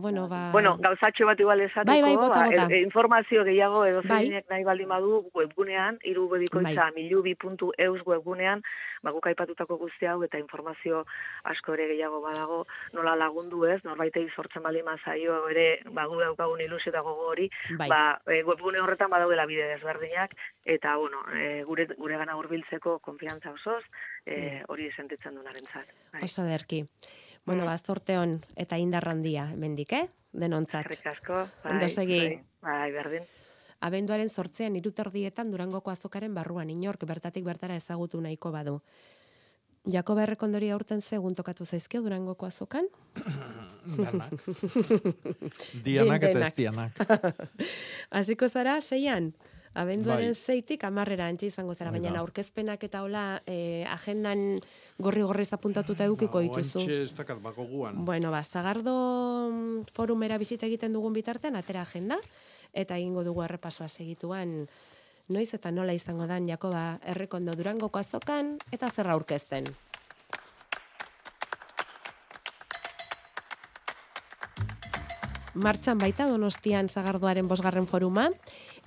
[0.00, 0.50] bueno, ba...
[0.52, 4.42] Bueno, gauzatxo bat igual esateko, bai, bai, bota, ba, e, informazio gehiago edo bai.
[4.50, 6.92] nahi baldin badu webgunean, irubedikoitza bai.
[6.96, 8.64] milubi.eus webgunean,
[9.02, 11.04] ba, guk aipatutako guzti hau eta informazio
[11.44, 12.64] asko ere gehiago badago,
[12.96, 17.50] nola lagundu ez, norbaitei sortzen baldin mazaio ere, ba, gu daukagun ilusio eta gogo hori,
[17.78, 17.88] bai.
[17.88, 23.52] ba, e, webgune horretan badaudela bide desberdinak, eta, bueno, e, gure, gure gana urbiltzeko konfiantza
[23.52, 23.83] osoz,
[24.26, 25.94] e, hori sentitzen dunaren zat.
[26.12, 26.24] Bai.
[26.24, 26.84] Oso derki.
[27.44, 27.66] Bueno, mm.
[27.66, 30.06] ba, hon eta indarrandia, mendik, eh?
[30.32, 30.86] Denontzat.
[30.86, 31.46] Herrik asko.
[31.62, 33.26] Bai, bai, bai, berdin.
[33.84, 38.78] Abenduaren sortzean iruterdietan durangoko azokaren barruan inork bertatik bertara ezagutu nahiko badu.
[39.92, 42.86] Jakoba errekondori aurten segun tokatu zaizkio durangoko azokan?
[45.84, 47.02] dianak eta ez dianak.
[48.16, 49.34] Hasiko zara, seian?
[49.74, 50.38] Abenduaren Bai.
[50.38, 54.60] zeitik amarrera antxe izango zara, baina aurkezpenak eta hola eh, agendan
[55.02, 56.78] gorri-gorri zapuntatuta edukiko dituzu.
[56.78, 58.04] Oantxe ez dakat bako guan.
[58.06, 58.94] Bueno, ba, Zagardo
[59.50, 62.20] mm, forumera bisita egiten dugun bitartean, atera agenda,
[62.72, 64.68] eta egingo dugu errepasoa segituan,
[65.26, 69.66] noiz eta nola izango dan, Jakoba, errekondo durangoko azokan, eta zer aurkezten.
[75.54, 78.26] Martxan baita donostian Zagardoaren bosgarren foruma,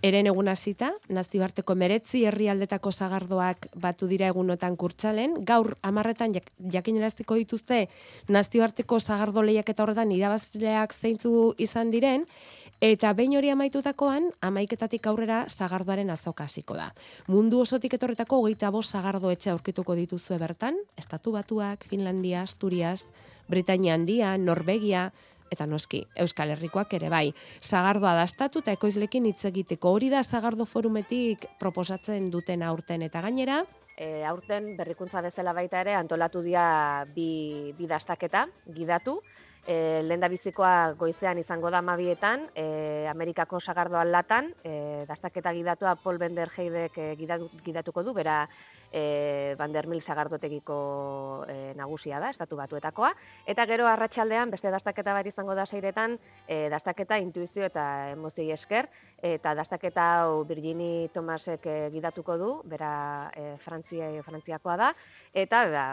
[0.05, 7.35] Eren egun hasita, nazioarteko meretzi herrialdetako zagardoak batu dira egunotan kurtsalen, gaur amarretan jak, jakinaraztiko
[7.39, 7.87] dituzte
[8.29, 12.27] nazioarteko zagardo lehiak eta horretan irabazleak zeintzu izan diren,
[12.77, 16.91] Eta behin hori amaitutakoan, amaiketatik aurrera zagardoaren azoka hasiko da.
[17.25, 23.07] Mundu osotik etorretako hogeita bost zagardo etxe aurkituko dituzue bertan, Estatu Batuak, Finlandia, Asturias,
[23.49, 25.07] Britainia Handia, Norvegia,
[25.51, 27.33] eta noski, Euskal Herrikoak ere bai.
[27.61, 33.63] Zagardoa dastatu eta ekoizlekin hitz egiteko hori da Zagardo forumetik proposatzen duten aurten eta gainera,
[33.97, 38.43] E, aurten berrikuntza bezala baita ere antolatu dira bi, bi dastaketa,
[38.75, 39.17] gidatu.
[39.67, 45.95] E, lehen da bizikoa goizean izango da mabietan, e, Amerikako sagardoan latan, e, dastaketa gidatua
[46.03, 48.43] Paul Bender Heidek e, gidatu, gidatuko du, bera
[48.91, 53.13] e, Vandermil sagardotegiko e, nagusia da, estatu batuetakoa.
[53.47, 58.89] Eta gero arratsaldean beste dastaketa bat izango da zeiretan, e, dastaketa intuizio eta emozioi esker,
[59.21, 64.91] eta dastaketa hau Virginie Thomasek e, gidatuko du, bera e, Frantzia, Frantziakoa da,
[65.37, 65.85] eta ba,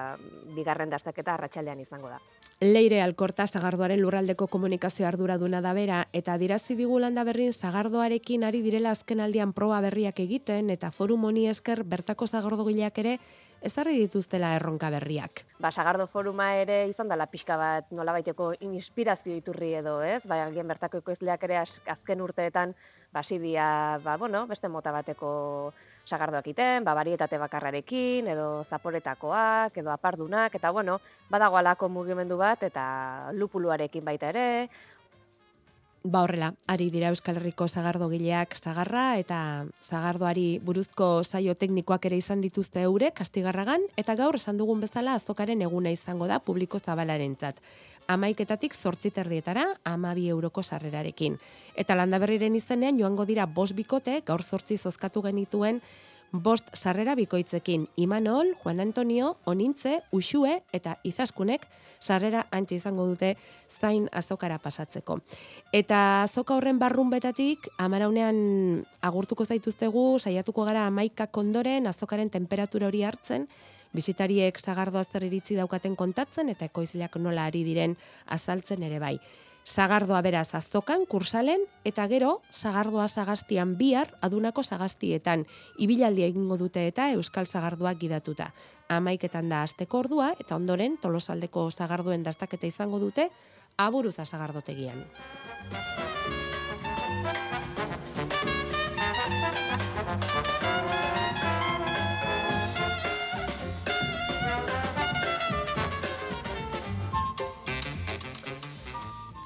[0.56, 2.18] bigarren dastaketa arratsaldean izango da.
[2.64, 8.62] Leire Alkorta Zagardoaren lurraldeko komunikazio arduraduna da bera eta dirazi digu landa berrin Zagardoarekin ari
[8.62, 13.18] direla azkenaldian proba berriak egiten eta forum honi esker bertako zagardogileak ere
[13.64, 15.42] ezarri dituztela erronka berriak.
[15.58, 20.22] Ba, Sagardo foruma ere izan dela pixka bat nolabaiteko inspirazio iturri edo, ez?
[20.24, 22.74] Ba, agian bertako ekoizleak ere az- azken urteetan
[23.12, 25.72] basidia, ba, bueno, beste mota bateko
[26.08, 30.98] sagardoak iten, ba, barietate bakarrarekin, edo zaporetakoak, edo apardunak, eta bueno,
[31.30, 34.48] badago alako mugimendu bat, eta lupuluarekin baita ere,
[36.04, 39.38] Ba horrela, ari dira Euskal Herriko zagardogileak zagarra eta
[39.80, 45.64] zagardoari buruzko saio teknikoak ere izan dituzte eurek kastigarragan eta gaur esan dugun bezala azokaren
[45.64, 47.56] eguna izango da publiko zabalarentzat.
[48.06, 51.38] Amaiketatik zortzi terdietara, amabi euroko sarrerarekin.
[51.74, 55.80] Eta landaberriren izenean joango dira bost bikote, gaur zortzi zozkatu genituen
[56.34, 57.86] bost sarrera bikoitzekin.
[57.96, 61.66] Imanol, Juan Antonio, Onintze, Uxue eta Izaskunek
[62.02, 63.34] sarrera antxe izango dute
[63.80, 65.20] zain azokara pasatzeko.
[65.72, 73.48] Eta azoka horren barrunbetatik, amaraunean agurtuko zaituztegu, saiatuko gara amaika kondoren azokaren temperatura hori hartzen,
[73.94, 79.16] bisitariek zagardoa zer iritzi daukaten kontatzen eta ekoizleak nola ari diren azaltzen ere bai.
[79.64, 85.46] Zagardoa beraz azokan, kursalen, eta gero, zagardoa zagaztian bihar, adunako zagaztietan,
[85.80, 88.50] ibilaldi egingo dute eta Euskal Zagardoak gidatuta.
[88.92, 93.30] Amaiketan da asteko ordua, eta ondoren, tolosaldeko zagarduen dastaketa izango dute,
[93.78, 95.00] aburuza zagardotegian.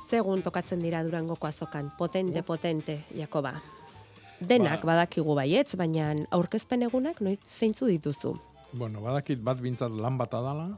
[0.08, 3.52] Segun tokatzen dira Durangoko azokan, potente, potente, Jakoba.
[4.40, 4.94] Denak Ba.
[4.94, 8.36] badakigu baietz, baina aurkezpen egunak noiz zeintzu dituzu.
[8.72, 10.68] Bueno, badakit bat bintzat lan bat adala,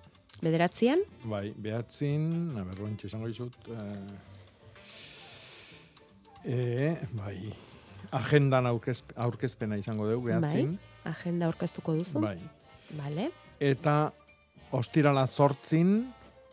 [0.40, 4.06] Bederatzian, bai, behatzin, a ber, rontxe izango dizut, eh,
[6.48, 7.52] e, bai,
[8.16, 12.22] agendan aurkezp, aurkezpena izango dugu, behatzin, bai, agenda aurkeztuko duzu.
[12.24, 12.38] bai.
[12.96, 13.28] Vale.
[13.60, 14.12] Eta
[14.72, 16.08] ostirala sortzin,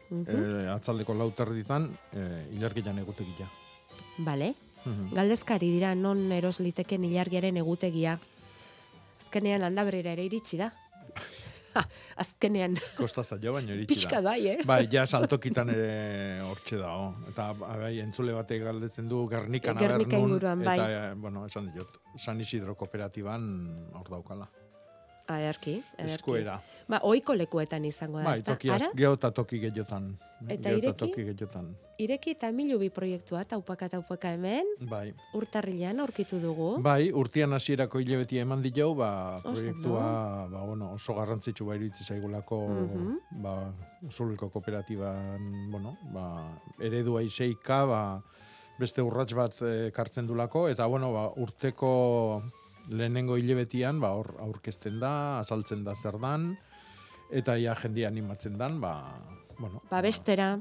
[0.09, 0.25] Mhm.
[0.27, 3.49] eh, atzaldeko lauterditan, eh, ilargian egutegia.
[4.17, 4.53] Vale.
[4.85, 5.13] Mhm.
[5.13, 8.19] Galdezkari dira non eros liteken ilargiaren egutegia.
[9.19, 10.71] Azkenean handaberrira ere iritsi da.
[12.23, 12.77] Azkenean.
[12.97, 13.93] Kosta zaio, baina iritsi da.
[13.93, 14.57] Pixka bai, eh?
[14.67, 15.89] Bai, ja saltokitan ere
[16.45, 17.09] hortxe dago.
[17.31, 20.77] Eta bai, entzule batek galdetzen du Gernikan Gernika inguruan, bai.
[20.79, 23.43] Eta, eh, bueno, esan diot, San Isidro kooperatiban
[23.97, 24.49] hor daukala.
[25.27, 26.13] Aderki, ederki.
[26.15, 26.61] Eskuera.
[26.87, 28.53] Ba, oiko lekuetan izango da, Bai, ezta?
[28.53, 30.05] toki Ara, az, geho eta toki gehiotan.
[30.47, 30.93] Eta ireki?
[30.97, 31.65] toki gehiotan.
[31.99, 35.11] ireki eta milu bi proiektua, taupaka taupaka hemen, Bai.
[35.33, 36.77] urtarrilean aurkitu dugu.
[36.81, 42.05] Bai, urtian hasierako hilabeti eman ditu, ba, Oso proiektua ba, bueno, oso garrantzitsu ba iruditzen
[42.05, 43.17] zaigulako Mhm.
[43.43, 43.73] ba,
[44.07, 48.21] Usulko kooperatiban, bueno, ba, eredua iseika, ba,
[48.79, 52.43] beste urrats bat eh, kartzen dulako, eta bueno, ba, urteko
[52.89, 56.57] lehenengo hilabetian, ba, hor aurkezten da, azaltzen da zer dan,
[57.31, 58.93] eta ia jendea animatzen dan, ba,
[59.59, 60.59] bueno, Ba, bestera,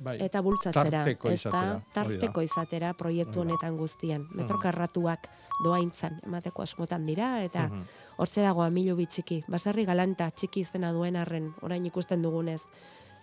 [0.00, 0.16] Bai.
[0.22, 0.90] eta bultzatzera.
[0.90, 1.82] Tarteko izatera, da.
[1.94, 4.28] Tarteko izatera proiektu honetan guztian.
[4.34, 5.28] Metrokarratuak
[5.64, 7.82] doaintzan emateko asmotan dira, eta Mhm.
[8.18, 9.44] hortze dagoa milu bitxiki.
[9.48, 12.62] Baserri galanta txiki izena duen arren, orain ikusten dugunez.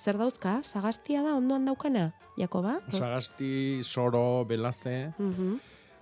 [0.04, 0.62] Zer dauzka?
[0.64, 2.14] Sagastia da ondoan daukana?
[2.38, 2.82] Jakoba?
[2.92, 5.60] Sagasti, soro, belaze, Mhm.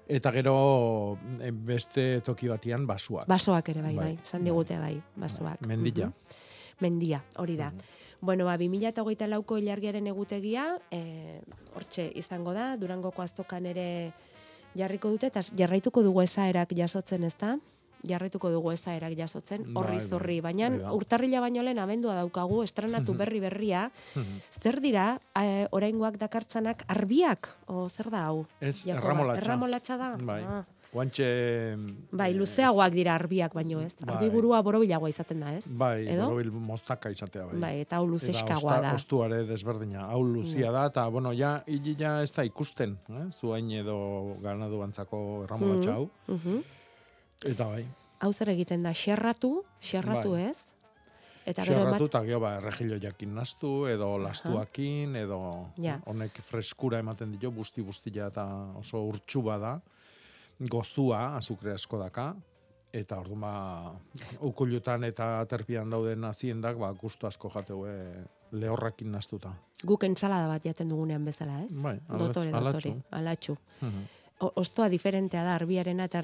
[0.07, 3.27] Eta gero e, beste toki batian basuak.
[3.27, 4.13] Basoak ere bai, bai.
[4.19, 5.61] Bai, digute bai, basoak.
[5.67, 6.07] Mendilla.
[6.07, 6.41] Mhm.
[6.81, 7.71] Mendia, hori da.
[8.19, 11.41] Bueno, ba, 2008 lauko ilargiaren egutegia, e,
[11.75, 14.13] hortxe izango da, Durangoko aztokan ere
[14.75, 17.57] jarriko dute, eta jarraituko dugu esaerak jasotzen, ez da?
[18.07, 20.37] Jarraituko dugu esaerak jasotzen, horri Bai, bai, zurri.
[20.43, 20.93] Baina hori da.
[20.97, 23.89] urtarrila baino lehen abendua daukagu, estrenatu berri berria.
[24.61, 27.49] Zer dira, e, oraingoak dakartzanak arbiak?
[27.67, 28.45] O zer da hau?
[28.59, 29.43] Ez, erramolatxa.
[29.45, 30.15] Erramolatxa da?
[30.19, 30.41] Bai.
[30.43, 30.63] Ah.
[30.93, 31.25] Guantxe...
[32.13, 33.95] Bai, luzeagoak dira arbiak baino ez.
[33.97, 34.13] Bai.
[34.13, 35.65] Arbi burua borobilagoa izaten da, ez?
[35.73, 36.27] Bai, Edo?
[36.29, 37.57] borobil mostaka izatea bai.
[37.63, 38.93] Bai, eta hau luzeskagoa da.
[38.93, 40.05] ostuare desberdina.
[40.13, 41.55] Hau luzia da, eta, bueno, ja,
[41.97, 43.25] ja ez da ikusten, eh?
[43.33, 43.97] zuain edo
[44.43, 46.07] ganadu bantzako erramolatxa hau.
[46.27, 46.63] Mhm.
[47.43, 47.86] Eta bai,
[48.23, 50.43] Hau zer egiten da, xerratu, xerratu Bai.
[50.51, 50.62] ez?
[51.45, 55.39] Eta gero bat, eta gero ba, erregilo jakin nastu, edo lastuakin, edo
[55.77, 55.97] Ja.
[56.06, 58.45] honek freskura ematen dio, busti bustila eta
[58.79, 59.82] oso urtsu bada,
[60.60, 62.34] gozua, azukre asko daka,
[62.93, 63.91] eta orduan ba,
[64.41, 69.51] ukulutan eta terpian dauden aziendak, ba, gustu asko jateue lehorrakin nastuta.
[69.84, 71.75] guk entsalada bat jaten dugunean bezala, ez?
[71.84, 73.01] Bai, ala- dotore, dotore, alatxu.
[73.12, 73.58] alatxu.
[73.82, 74.03] Mhm.
[74.56, 76.19] Ostoa diferentea da, arbiarena eta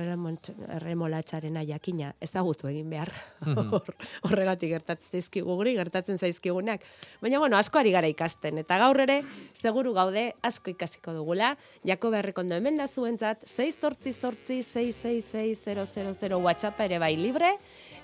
[0.76, 3.12] erremolatxarena jakina, ezagutu egin behar.
[3.46, 3.70] Mhm.
[3.76, 3.96] Hor-
[4.28, 6.82] Horregatik gertatzen zaizkigu guri, gertatzen zaizkigunak.
[7.22, 8.58] Baina, bueno, asko ari gara ikasten.
[8.64, 9.22] Eta gaur ere,
[9.54, 11.54] seguru gaude, asko ikasiko dugula.
[11.88, 17.56] Jako beharrekondo hemen da zuentzat, 6 zortzi zortzi 666 WhatsApp ere bai libre.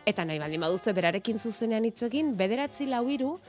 [0.05, 3.39] Eta nahi baldin baduzu berarekin zuzenean hitz egin, bederatzi lau iru,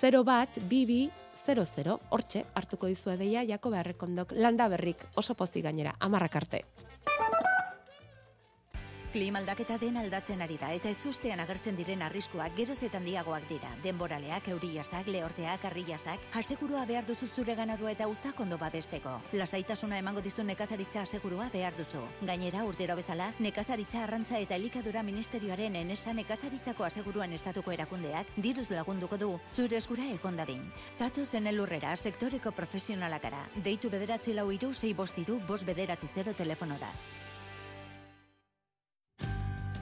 [0.00, 1.06] 0 bat, bibi,
[1.46, 6.64] 00, hortxe, hartuko dizu edeia, jako beharrekondok, landa berrik, oso pozik gainera, amarrak arte.
[9.12, 13.68] Klima aldaketa den aldatzen ari da eta ezustean agertzen diren arriskuak geroz eta handiagoak dira.
[13.84, 19.18] Denboraleak, euriasak, lehorteak, arriasak, asegurua behar duzu zure ganadua eta uztak ondo babesteko.
[19.36, 22.00] Lasaitasuna emango dizu nekazaritza asegurua behar duzu.
[22.22, 29.18] Gainera, urtero bezala, nekazaritza arrantza eta elikadura ministerioaren enesa nekazaritzako aseguruan estatuko erakundeak diruz lagunduko
[29.20, 30.62] du zure eskura egon dadin.
[30.88, 33.44] Zato zen elurrera sektoreko profesionalakara.
[33.60, 36.88] Deitu bederatzi lau iru, sei bostiru, bost bederatzi zero telefonora.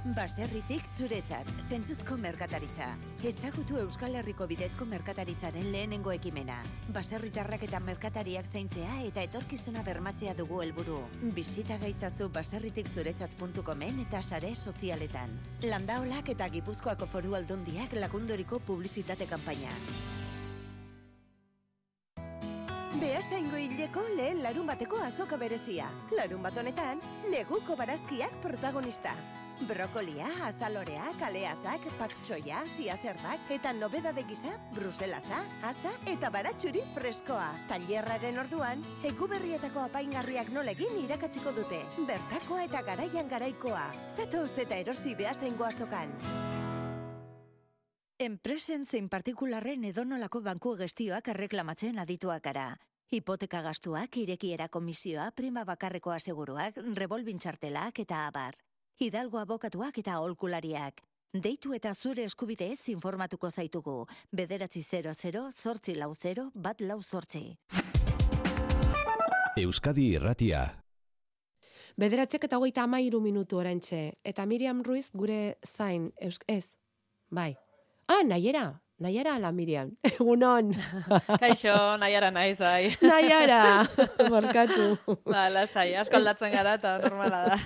[0.01, 2.87] Baserritik zuretzat, zentzuzko merkataritza.
[3.21, 6.55] Ezagutu Euskal Herriko bidezko merkataritzaren lehenengo ekimena.
[6.89, 11.03] Baserritarrak eta merkatariak zaintzea eta etorkizuna bermatzea dugu helburu.
[11.37, 15.35] Bisita gaitzazu baserritik zuretzat.comen eta sare sozialetan.
[15.69, 19.75] Landaolak eta Gipuzkoako foru aldundiak lagundoriko publizitate kanpaina.
[23.01, 25.93] Beasaingo hileko lehen larun bateko azoka berezia.
[26.17, 29.13] Larun bat honetan, neguko barazkiak protagonista.
[29.69, 37.49] Brokolia, azalorea, kaleazak, paktsoia, ziazerbak eta nobedade gisa, bruselaza, asa eta baratxuri freskoa.
[37.69, 41.83] Tailerraren orduan, eguberrietako apaingarriak nolegin irakatsiko dute.
[42.09, 43.85] Bertakoa eta garaian garaikoa.
[44.17, 46.15] Zatoz eta erosi beasaingo azokan.
[48.21, 52.71] Enpresen zein partikularren edonolako banku gestioak erreklamatzen adituak gara.
[53.13, 58.57] Hipoteka gastuak, irekiera komisioa, prima bakarreko aseguruak, revolbintxartelak eta abar.
[59.01, 60.99] Hidalgo abokatuak eta aholkulariak.
[61.33, 63.95] Deitu eta zure eskubideez informatuko zaitugu.
[64.37, 67.57] Bederatzi 00, zortzi lau 0, bat lau zortzi.
[69.57, 70.67] Euskadi Irratia.
[71.97, 74.03] Bederatzek eta hogeita amairu minutu orantxe.
[74.23, 76.77] Eta Miriam Ruiz gure zain, eusk, ez,
[77.31, 77.55] bai.
[78.07, 79.91] Ah, naiera, naiera ala Miriam.
[80.11, 80.71] Egunon.
[81.41, 82.93] Kaixo, naiara naiz, bai.
[83.03, 83.89] Naiara,
[84.31, 84.95] barkatu.
[85.25, 87.59] Ba, lasai, asko aldatzen gara eta normala da.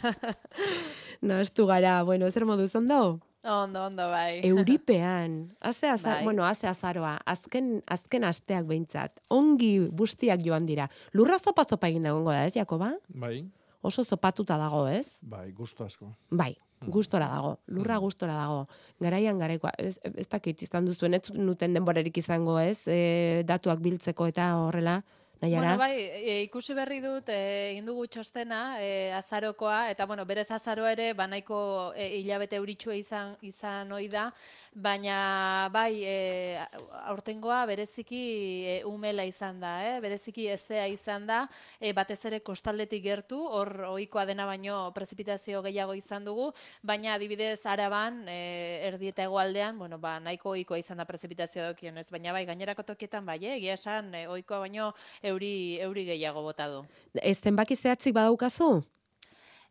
[1.28, 3.18] Nastu gara, bueno, zer moduz ondo?
[3.44, 4.40] Ondo, ondo, bai.
[4.48, 6.24] Euripean, haze azar, Bai.
[6.24, 10.86] bueno, haze azaroa, azken, azken asteak behintzat, ongi bustiak joan dira.
[11.12, 12.94] Lurra zopa zopa egin dagoengo da, ez, Jakoba?
[13.08, 13.42] Bai,
[13.84, 15.18] Oso zopatuta dago, ez?
[15.20, 16.06] bai, gustu asko.
[16.32, 16.54] Bai,
[16.92, 18.66] gustora dago, lurra gustora dago.
[19.00, 22.86] Garaian garaikoa, ez, ez dakit izan duzuen, ez nuten denborarik izango, ez?
[22.86, 25.02] E, datuak biltzeko eta horrela,
[25.44, 25.76] Naiara?
[25.76, 30.48] Bueno, bai, e, ikusi berri dut, e, egin dugu txostena, e, azarokoa, eta bueno, berez
[30.54, 34.30] azaro ere, banaiko e, hilabete euritsua izan, izan ohi da,
[34.74, 36.59] baina bai, e,
[37.11, 38.22] aurtengoa bereziki
[38.72, 39.98] e, umela izan da, eh?
[40.02, 41.44] bereziki ezea izan da,
[41.78, 46.50] e, batez ere kostaldetik gertu, hor ohikoa dena baino prezipitazio gehiago izan dugu,
[46.83, 52.33] baina adibidez araban, e, erdieta egoaldean, bueno, ba, nahiko ohikoa izan da prezipitazio dokionez, baina
[52.33, 53.59] bai, gainerako tokietan bai, eh?
[53.61, 54.90] egia esan, e, ohikoa baino
[55.34, 55.52] euri,
[55.84, 56.82] euri gehiago bota du.
[57.20, 58.82] Ez zenbaki zehatzik badaukazu?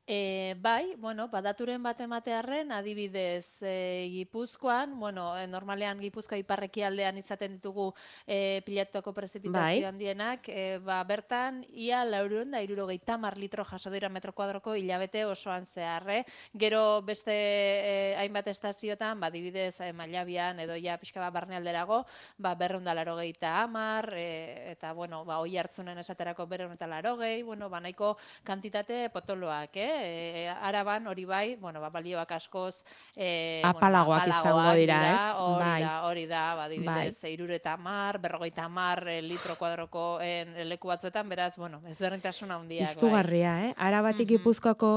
[0.05, 7.15] E, bai, bueno, badaturen bat ematearren, adibidez, e, Gipuzkoan, bueno, e, normalean Gipuzkoa iparreki aldean
[7.15, 7.93] izaten ditugu
[8.27, 9.87] e, pilatuako prezipitazio Bai.
[9.87, 15.23] handienak, e, ba, bertan, ia laurun da iruro mar litro jaso dira metro kuadroko hilabete
[15.23, 16.25] osoan zeharre.
[16.53, 22.05] Gero beste e, hainbat estaziotan, ba, adibidez, e, Mailabian edo ja pixka bat barnealderago,
[22.37, 27.15] ba, berreun da laro amar, e, eta, bueno, ba, oi hartzunen esaterako berreun eta laro
[27.15, 29.92] bueno, ba, nahiko kantitate potoloak, eh?
[29.99, 32.83] E, araban hori bai, bueno, ba, balioak askoz
[33.15, 35.21] e, Apalagoak bueno, izango apalagoak dira, ez?
[35.43, 35.81] Hori Bai.
[35.83, 36.67] da, hori da, ba, Bai.
[36.67, 42.95] adibidez, irureta mar, berrogeita mar, e, litro kuadroko en, leku batzuetan, beraz, bueno, ezberdintasun handiak,
[42.95, 42.97] bai.
[42.97, 43.73] Izugarria, eh?
[43.77, 44.91] Arabatik Gipuzkoako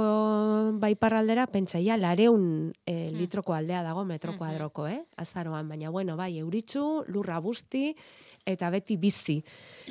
[0.81, 5.03] baiparraldera pentsaia lareun e, litroko aldea dago metro kuadroko, eh?
[5.17, 7.91] Azaroan, baina bueno, bai, euritzu, lurra busti,
[8.47, 9.41] eta beti bizi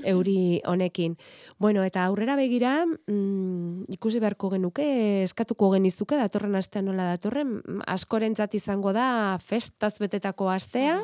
[0.04, 1.15] euri honekin.
[1.60, 4.86] Bueno, eta aurrera begira, mm, ikusi beharko genuke,
[5.24, 11.02] eskatuko genizuke, datorren astean nola datorren, askorentzat izango da festaz betetako astea,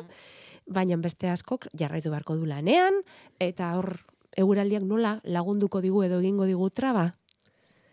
[0.66, 3.02] baina beste askok jarraitu beharko du lanean,
[3.40, 3.96] eta hor
[4.36, 7.12] eguraldiak nola lagunduko digu edo egingo digu traba?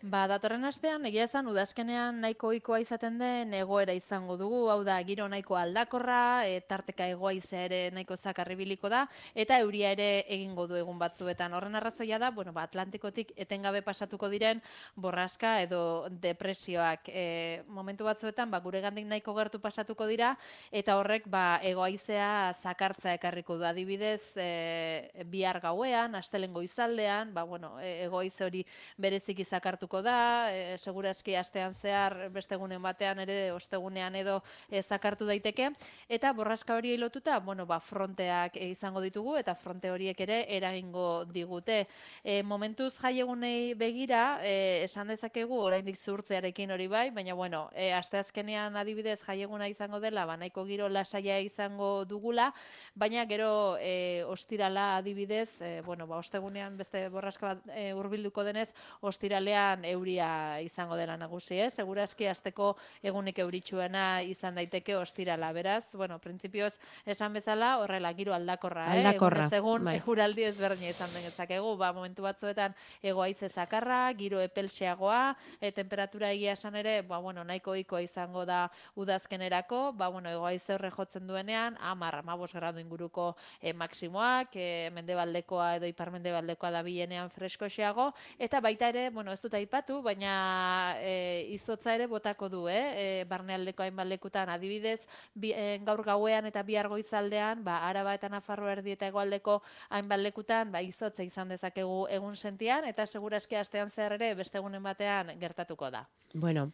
[0.00, 4.94] Ba, datorren astean, egia esan, udazkenean nahiko ohikoa izaten den egoera izango dugu, hau da,
[5.04, 9.02] giro nahiko aldakorra, e, tarteka egoaizea ere nahiko zakarribiliko da,
[9.34, 11.52] eta euria ere egingo du egun batzuetan.
[11.52, 14.62] Horren arrazoia da, bueno, ba, Atlantikotik etengabe pasatuko diren
[14.96, 17.12] borraska edo depresioak.
[17.12, 20.32] E, momentu batzuetan, ba, gure gandik nahiko gertu pasatuko dira,
[20.72, 23.68] eta horrek, ba, egoaizea zakartza ekarriko du.
[23.68, 28.64] Adibidez, e, bihar gauean, astelen goizaldean, ba, bueno, e, egoize hori
[28.96, 29.44] bereziki
[29.90, 35.70] zakartuko da, e, segurazki astean zehar beste egunen batean ere ostegunean edo e, zakartu daiteke
[36.08, 41.24] eta borraska hori lotuta, bueno, ba fronteak e, izango ditugu eta fronte horiek ere eragingo
[41.24, 41.86] digute.
[42.22, 48.76] E, momentuz jaiegunei begira, e, esan dezakegu oraindik zurtzearekin hori bai, baina bueno, e, asteazkenean
[48.76, 52.52] adibidez jaieguna izango dela, ba nahiko giro lasaia izango dugula,
[52.94, 58.70] baina gero e, ostirala adibidez, e, bueno, ba ostegunean beste borraska bat e, hurbilduko denez,
[59.00, 61.70] ostiralean euria izango dela nagusi, eh?
[61.70, 68.86] Segurazki asteko egunik euritsuena izan daiteke ostirala, beraz, bueno, printzipioz esan bezala horrela giro aldakorra,
[68.94, 69.06] eh?
[69.06, 69.96] Aldakorra, Egunez egun bai.
[70.00, 76.76] eguraldi ezberdina izan dezakegu, ba momentu batzuetan egoaize zakarra, giro epelxeagoa, e, temperatura egia esan
[76.76, 82.22] ere, ba bueno, nahiko ohikoa izango da udazkenerako, ba bueno, egoaize horre jotzen duenean 10,
[82.26, 89.08] 15 gradu inguruko e, maksimoak, e, mendebaldekoa edo iparmendebaldekoa da bilenean freskoxeago eta baita ere,
[89.10, 92.82] bueno, ez dut aipatu, baina e, izotza ere botako du, eh?
[92.98, 98.28] E, barnealdeko hainbat lekutan adibidez, bi, e, gaur gauean eta bihar goizaldean, ba Araba eta
[98.28, 103.90] Nafarroa erdi eta hegoaldeko hainbat lekutan, ba izotza izan dezakegu egun sentian eta segurazki astean
[103.90, 106.08] zehar ere beste egunen batean gertatuko da.
[106.34, 106.72] Bueno,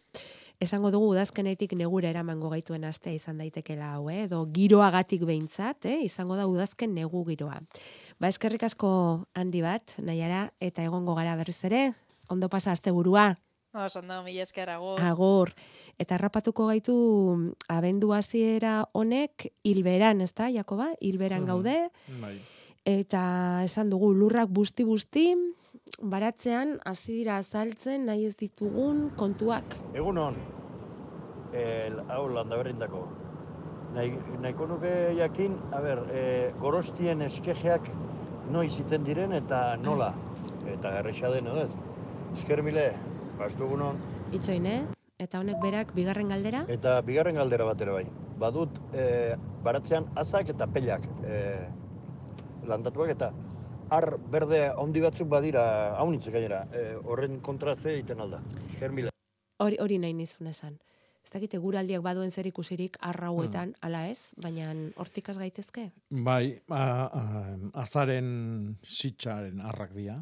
[0.60, 4.24] esango dugu udazkenetik negura eramango gaituen astea izan daitekela hau, eh?
[4.24, 6.00] edo giroagatik behintzat, eh?
[6.04, 7.60] izango da udazken negu giroa.
[8.20, 8.88] Ba, eskerrik asko
[9.36, 11.86] handi bat, nahiara, eta egongo gara berriz ere,
[12.28, 13.38] ondo pasa aste burua,
[13.76, 15.00] Oso ondo, mila esker agur.
[15.00, 15.50] agur.
[15.98, 20.90] Eta harrapatuko gaitu abendu hasiera honek hilberan, ezta, Jakoba?
[21.00, 21.46] Hilberan Mhm.
[21.46, 22.40] gaude, Bai.
[22.84, 25.34] eta esan dugu lurrak busti-busti,
[26.00, 29.76] baratzean hasi dira azaltzen nahi ez ditugun kontuak.
[29.94, 30.36] Egun hon,
[31.52, 33.06] el, hau landa berrindako.
[33.94, 34.10] Nahi,
[34.42, 37.88] nahiko nuke jakin, a ber, e, gorostien eskejeak
[38.50, 40.12] noiz iten diren eta nola.
[40.66, 41.70] Eta erresa den, ez?
[42.36, 42.90] Esker mile,
[43.38, 43.98] bastu egun hon.
[44.36, 44.80] Itxoin, eh?
[45.24, 46.66] Eta honek berak bigarren galdera?
[46.68, 48.02] Eta bigarren galdera bat ere bai.
[48.36, 49.06] Badut, e,
[49.64, 51.38] baratzean azak eta pelak e,
[52.68, 53.30] landatuak eta
[53.96, 55.64] ar berde handi batzuk badira,
[55.96, 58.42] haunitzik gainera, e, horren kontra ze egiten alda.
[58.66, 59.16] Esker mile.
[59.64, 60.76] Hori hori nahi nizun esan.
[61.24, 64.68] Ez dakite guraldiak baduen zer ikusirik arrauetan, ala ez, baina
[65.00, 65.88] hortik has gaitezke?
[66.10, 67.24] Bai, a, a,
[67.82, 68.28] azaren
[68.84, 70.20] sitxaren arrak dira.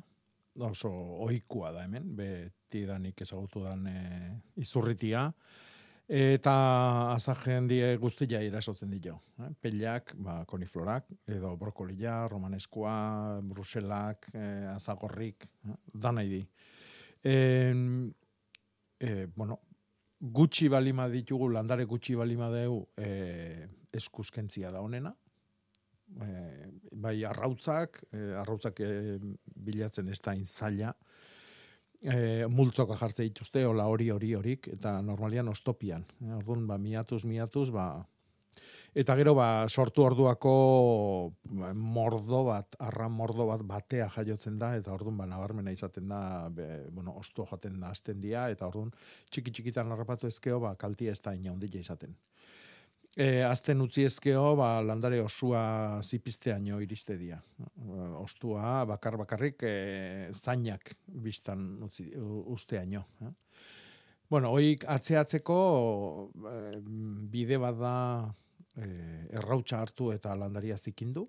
[0.62, 0.90] Oso
[1.24, 4.00] ohikoa da hemen, beti danik ezagutu dan e,
[4.62, 5.26] izurritia.
[6.04, 6.52] Eta
[7.14, 9.16] azajen die guztia irasotzen dio.
[9.40, 9.48] Eh?
[9.60, 15.78] Pellak, ba, koniflorak, edo brokolia, romaneskoa, bruselak, eh, azagorrik, eh?
[15.94, 16.42] da nahi di.
[17.24, 17.34] E,
[19.00, 19.60] e, bueno,
[20.20, 23.66] gutxi balima ditugu, landare gutxi balima deu, e,
[23.96, 25.14] eskuzkentzia da honena.
[26.22, 29.18] E, bai, arrautzak, e, arrautzak e,
[29.66, 30.94] bilatzen ez da inzaila,
[32.04, 36.04] e, multzoka jartze dituzte, hola hori hori horik, eta normalian ostopian.
[36.20, 37.86] E, orduan, ba, miatuz, miatuz, ba,
[38.94, 40.54] eta gero, ba, sortu orduako
[41.58, 46.20] ba, mordo bat, arran mordo bat batea jaiotzen da, eta orduan, ba, nabarmena izaten da,
[46.54, 48.94] be, bueno, osto jaten da azten dia, eta orduan,
[49.30, 52.14] txiki txikitan harrapatu ezkeo, ba, kaltia ez da inaundila izaten.
[53.14, 57.38] E, azten utzi ezkeo, ba, landare osua zipizteaino iriste dia.
[58.18, 62.08] Ostua, bakar bakarrik, e, zainak biztan utzi,
[62.56, 63.04] usteaino.
[63.22, 63.30] Eh?
[64.30, 65.58] Bueno, hoik atzeatzeko
[66.50, 66.56] e,
[67.30, 67.94] bide bat da
[68.74, 68.88] e,
[69.38, 71.28] errautsa hartu eta landaria zikindu.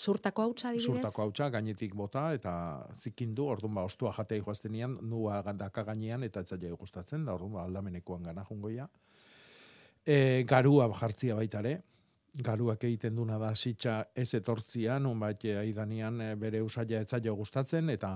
[0.00, 0.88] Surtako hautsa dibidez?
[0.88, 2.54] Surtako hautsa, gainetik bota eta
[2.96, 7.68] zikindu, orduan ba, ostua jatea joaztenian, nua daka gainean eta etzaile gustatzen, da orduan ba,
[7.68, 8.88] aldamenekoan gana jungoia
[10.06, 11.80] e, garua jartzia baitare,
[12.44, 17.90] garuak egiten duna da sitxa ez etortzia, non bat aidanean e, bere usaila etzaio gustatzen,
[17.90, 18.10] eta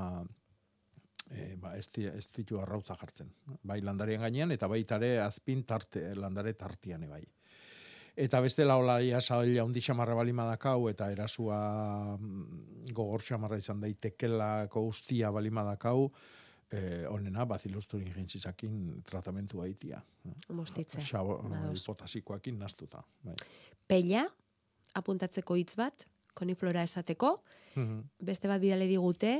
[1.30, 3.32] e, ba, ez, ez ditu arrautza jartzen.
[3.62, 7.24] Bai landarian gainean, eta baitare azpin tarte, landare tartian bai.
[8.14, 11.59] Eta beste laolaia saila hundi xamarra bali madakau, eta erasua
[12.14, 16.12] mm, gogor xamarra izan daitekelako ustia bali madakau,
[16.75, 20.01] eh, onena bazilusturin jintzizakin tratamentu haitia.
[20.49, 21.03] Mostitze.
[21.03, 21.39] Xabo,
[21.72, 23.03] hipotasikoakin naztuta.
[23.25, 23.37] Bai.
[23.89, 24.25] Pella,
[24.95, 27.37] apuntatzeko hitz bat, koniflora esateko,
[27.77, 28.01] mhm.
[28.25, 29.37] beste bat bidale digute,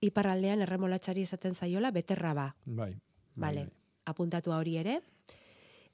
[0.00, 2.48] iparraldean erremolatxari esaten zaiola, beterra ba.
[2.64, 2.92] Bai.
[3.36, 3.64] Vale.
[3.64, 3.68] Bai, bai.
[4.08, 5.00] Apuntatu hori ere.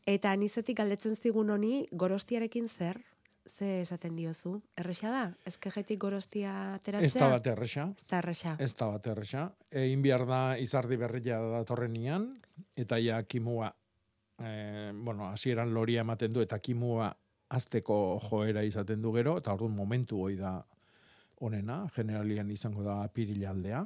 [0.07, 3.01] Eta anizetik galdetzen zigun honi, gorostiarekin zer,
[3.47, 4.59] ze esaten diozu?
[4.76, 5.24] Erresa da?
[5.47, 7.07] Eskejetik gorostia ateratzea?
[7.07, 7.86] Ez da bat erresa.
[7.97, 8.57] Ez da erresa.
[8.59, 9.45] Ez da bat erresa.
[9.70, 12.30] Egin behar da izardi berria da torrenian,
[12.76, 13.70] eta ja kimua,
[14.38, 17.12] e, bueno, hasieran loria ematen du, eta kimua
[17.55, 20.57] azteko joera izaten du gero, eta orduan momentu hoi da
[21.45, 23.84] onena, generalian izango da pirilaldea,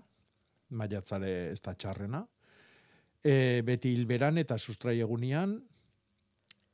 [0.71, 2.23] maiatzare ez da txarrena.
[3.25, 5.59] E, beti hilberan eta sustrai egunian,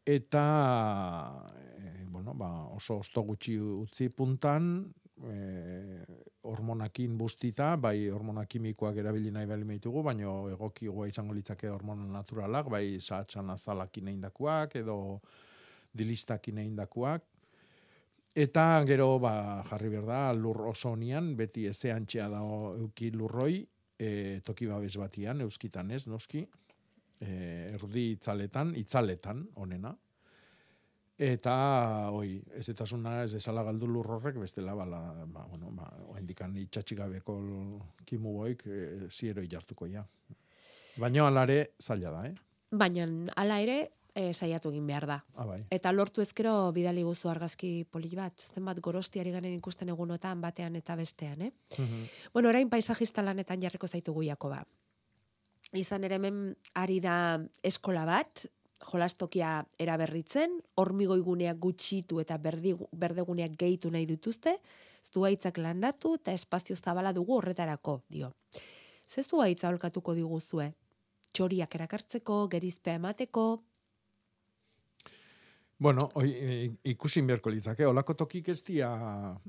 [0.05, 0.45] eta
[2.15, 4.69] bueno, ba, oso osto gutxi utzi puntan,
[5.27, 6.05] e,
[6.47, 12.07] hormonakin bustita, bai hormona kimikoak erabili nahi bali meitugu, baina egoki goa izango litzake hormona
[12.13, 14.99] naturalak, bai saatsan azalakin eindakuak, edo
[15.95, 17.27] dilistakin eindakuak.
[18.35, 19.35] Eta gero ba,
[19.69, 22.43] jarri berda, lur oso honian, beti ezean txea da
[22.83, 23.63] euki lurroi,
[23.99, 26.43] e, toki babes batian, euskitan ez, noski,
[27.21, 27.31] e,
[27.77, 29.95] erdi itzaletan, itzaletan, onena,
[31.15, 35.01] Eta, oi, ez eta zuna, ez esala galdu lurrorrek, bestela, bala,
[35.31, 37.37] ba, bueno, ba, oendikan itxatxigabeko
[38.05, 40.03] kimu boik, e, ziero jartuko ja.
[40.99, 42.35] Baina alare, zaila da, eh?
[42.75, 43.07] Baina,
[43.37, 43.79] ala ere,
[44.15, 45.19] e, saiatu egin behar da.
[45.37, 45.59] Ah, bai.
[45.75, 50.97] Eta lortu ezkero bidali guzu argazki poli bat, zenbat gorostiari ganen ikusten egunotan, batean eta
[50.97, 51.53] bestean, eh?
[51.79, 54.65] Mm Bueno, orain paisajista lanetan jarriko zaitu guiako ba.
[55.75, 58.47] Izan ere hemen ari da eskola bat,
[58.83, 64.59] jolastokia eraberritzen, hormigoi guneak gutxitu eta berdi, berdeguneak gehitu nahi dituzte,
[65.13, 68.33] zuaitzak landatu eta espazio zabala dugu horretarako, dio.
[69.09, 70.73] Ze zuaitza holkatuko diguzue?
[71.35, 73.47] Txoriak erakartzeko, gerizpea emateko?
[75.85, 76.31] Bueno, oi,
[76.95, 78.89] ikusi inberko litzake, olako tokik ez dia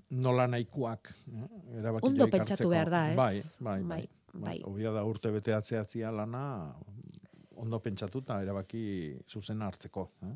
[0.09, 1.11] nola nahikoak.
[1.31, 1.91] Eh?
[2.01, 3.15] Ondo pentsatu behar da, ez?
[3.17, 4.01] Bai, bai, bai.
[4.33, 4.57] bai.
[4.65, 4.93] bai.
[4.97, 6.73] da urte bete atzeatzia lana,
[7.61, 8.83] ondo pentsatuta erabaki
[9.27, 10.09] zuzen hartzeko.
[10.23, 10.35] Eh?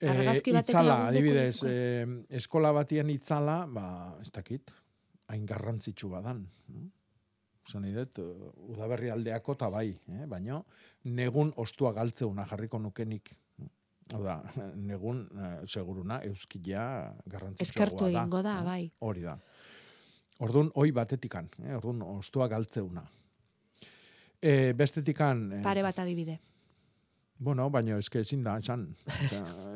[0.00, 2.06] E, itzala, adibidez, e,
[2.38, 3.84] eskola batian itzala, ba,
[4.22, 4.72] ez dakit,
[5.28, 6.46] hain garrantzitsu badan.
[7.70, 8.18] Zan idet,
[8.72, 10.24] udaberri aldeako eta bai, eh?
[10.26, 10.58] baina
[11.04, 13.30] negun ostua galtzeuna jarriko nukenik.
[14.10, 14.40] Hau da,
[14.90, 16.86] negun, eh, seguruna, euskila
[17.26, 17.68] garrantzitsua da.
[17.68, 18.82] Eskertu egingo da, bai.
[19.06, 19.36] Hori da.
[20.40, 21.76] Ordun hoi batetikan, eh?
[21.76, 23.04] ordun ostua galtzeuna.
[24.40, 25.50] E, bestetikan...
[25.52, 26.38] E, Pare bat adibide.
[27.40, 28.82] Bueno, baina eske ezin da, esan.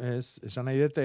[0.04, 1.04] ez, esan nahi dute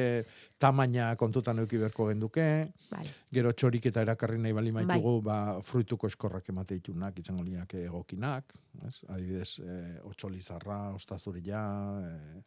[0.59, 2.47] tamaina kontutan euki berko genduke,
[2.91, 3.13] vale.
[3.31, 5.29] gero txorik eta erakarri nahi bali maitugu, bai.
[5.29, 8.51] ba, fruituko eskorrak emate ditunak, izango liak egokinak,
[8.89, 8.97] ez?
[9.07, 9.77] adibidez, e,
[10.11, 11.63] otxolizarra, ostazurila,
[12.03, 12.43] e,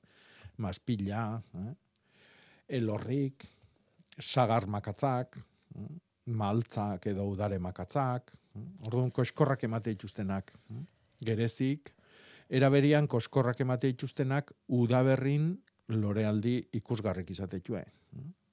[0.61, 1.25] mazpila,
[1.63, 1.73] eh?
[2.81, 3.49] elorrik,
[4.21, 5.41] sagar makatzak,
[5.77, 5.91] eh?
[6.37, 8.37] maltzak edo udare makatzak,
[8.85, 10.53] Orduan, koskorrak emate dituztenak
[11.25, 11.95] gerezik,
[12.53, 15.55] Eraberian koskorrak emate dituztenak udaberrin
[15.89, 17.81] lorealdi ikusgarrik izatetue.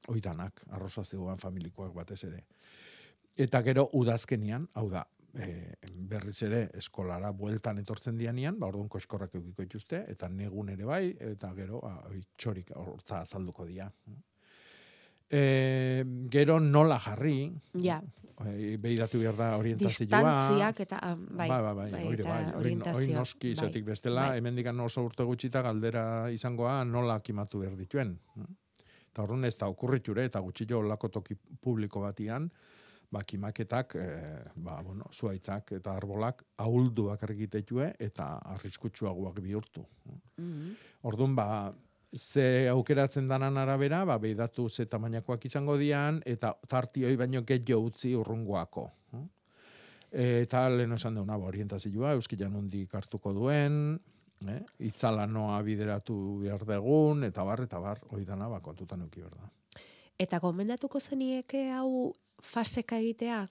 [0.09, 2.45] Oidanak, arroza zegoan familikoak batez ere.
[3.35, 5.03] Eta gero udazkenian, hau da,
[5.35, 5.75] e,
[6.09, 11.03] berriz ere eskolara bueltan etortzen dianian, ba orduan koskorrak eukiko dituzte, eta negun ere bai,
[11.33, 13.89] eta gero a, oi, txorik horta azalduko dira.
[15.29, 15.43] E,
[16.31, 17.51] gero nola jarri,
[17.83, 17.99] ja.
[18.39, 20.07] E, behiratu behar da orientazioa.
[20.07, 24.39] Distantziak eta, ah, bai, bai, bai, bai, bai, bai, bai, noski bai, zetik bestela, bai.
[24.39, 28.15] hemen dikan oso urte gutxita galdera izangoa nola kimatu behar dituen.
[29.09, 32.47] Eta horren ez da okurriture, eta gutxillo olako toki publiko batian,
[33.11, 34.07] ba, kimaketak, e,
[34.55, 39.83] ba, bueno, zuaitzak eta arbolak ahulduak argitetue eta arriskutsuagoak bihurtu.
[40.37, 40.77] Mm
[41.09, 41.45] Orduan, ba,
[42.15, 48.15] ze aukeratzen danan arabera, ba, behidatu ze tamainakoak izango dian, eta tartioi baino jo utzi
[48.15, 48.91] urrungoako.
[50.11, 53.99] eta lehen esan deuna, ba, orientazioa, euskilan hundik hartuko duen,
[54.47, 54.61] eh?
[54.79, 59.51] itzala noa bideratu behar degun, eta bar, eta bar, hori dana, ba, kontutan uki berda.
[60.17, 63.43] Eta gomendatuko zenieke hau faseka egitea,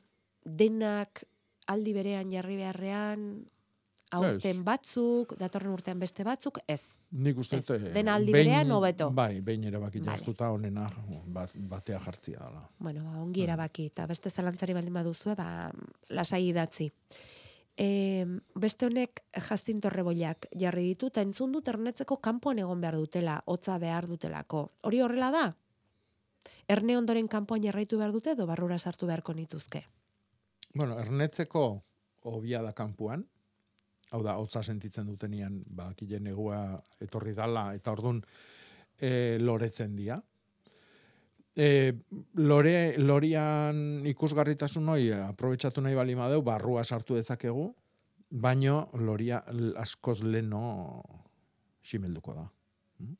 [0.44, 1.22] denak
[1.68, 3.46] aldi berean jarri beharrean,
[4.16, 6.94] aurten batzuk, datorren urtean beste batzuk, ez.
[7.12, 7.92] Nik uste, ez.
[7.94, 9.11] den aldi berean, hobeto.
[9.14, 10.16] Bai, behin erabaki vale.
[10.16, 10.88] jartuta honena
[11.26, 12.62] bat, batea jartzia dela.
[12.78, 15.70] Bueno, ba, ongi erabaki, eta beste zalantzari baldin baduzue, ba,
[16.11, 16.88] lasai idatzi.
[17.78, 18.26] E,
[18.59, 23.78] beste honek jaztin torreboiak jarri ditu, eta entzun dut ernetzeko kanpoan egon behar dutela, hotza
[23.78, 24.64] behar dutelako.
[24.88, 25.46] Hori horrela da?
[26.68, 29.84] Erne ondoren kanpoan jarraitu behar dute, edo barrura sartu beharko nituzke?
[30.74, 31.64] Bueno, ernetzeko
[32.28, 33.24] obia da kanpoan,
[34.12, 38.22] hau da, hotza sentitzen dutenian, ba, negua etorri dala, eta ordun
[38.98, 40.18] e, loretzen dia.
[41.59, 41.92] E,
[42.38, 47.72] lore, lorian ikusgarritasun hoi, aprobetsatu nahi bali madeu, barrua sartu dezakegu,
[48.30, 49.42] baino loria
[49.76, 51.02] askoz leno
[51.82, 52.46] simelduko da.
[53.02, 53.16] Mm?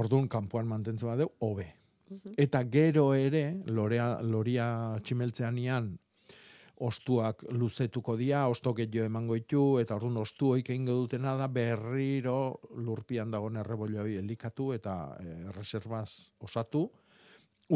[0.00, 1.66] Ordun kanpoan mantentzen badeu, hobe.
[2.38, 4.66] Eta gero ere, lorea, loria
[5.02, 5.88] tximeltzean ian,
[6.76, 12.60] ostuak luzetuko dia, osto gehiago emango ditu, eta orduan ostu hoik egingo dutena da berriro
[12.76, 16.84] lurpian dagoen errebolioi elikatu eta e, reservaz osatu,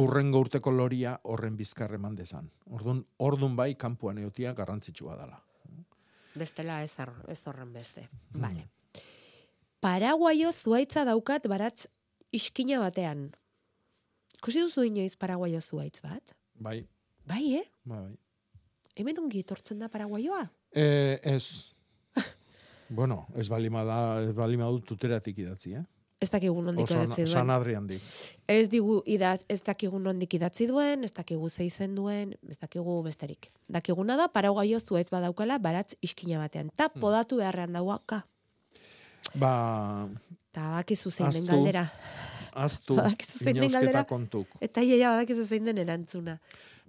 [0.00, 2.50] urrengo urteko loria horren bizkar eman dezan.
[2.70, 5.40] Orduan, orduan bai kanpuan eotia garrantzitsua dela.
[6.34, 6.94] Bestela ez,
[7.28, 8.06] ez horren beste.
[8.32, 8.42] Hmm.
[8.44, 8.68] Vale.
[9.80, 11.86] Paraguaio zuaitza daukat baratz
[12.36, 13.30] iskina batean.
[14.44, 16.36] Kusi duzu inoiz paraguaio zuaitz bat?
[16.54, 16.82] Bai.
[17.26, 17.64] Bai, eh?
[17.84, 18.18] Bai, bai.
[18.98, 20.42] Hemen ongi etortzen da paraguaioa?
[20.74, 21.74] Eh, ez.
[22.98, 25.86] bueno, ez balima da, ez balima dut tuteratik idatzi, eh?
[26.20, 27.32] Ez dakigu nondik idatzi duen.
[27.32, 27.96] San Adrian di.
[28.50, 33.48] Ez digu idaz, ez dakigu nondik idatzi duen, ez dakigu zeizen duen, ez dakigu besterik.
[33.72, 36.68] Dakiguna da, paraguaio zuez badaukala, baratz iskina batean.
[36.76, 37.00] Ta hmm.
[37.00, 38.20] podatu beharrean dauaka.
[39.32, 39.54] Ba...
[40.52, 41.86] Ta bakizu zein den galdera.
[42.54, 42.96] Aztu,
[43.46, 44.48] inausketa kontuk.
[44.60, 46.38] Eta iaia badakizu zein den erantzuna.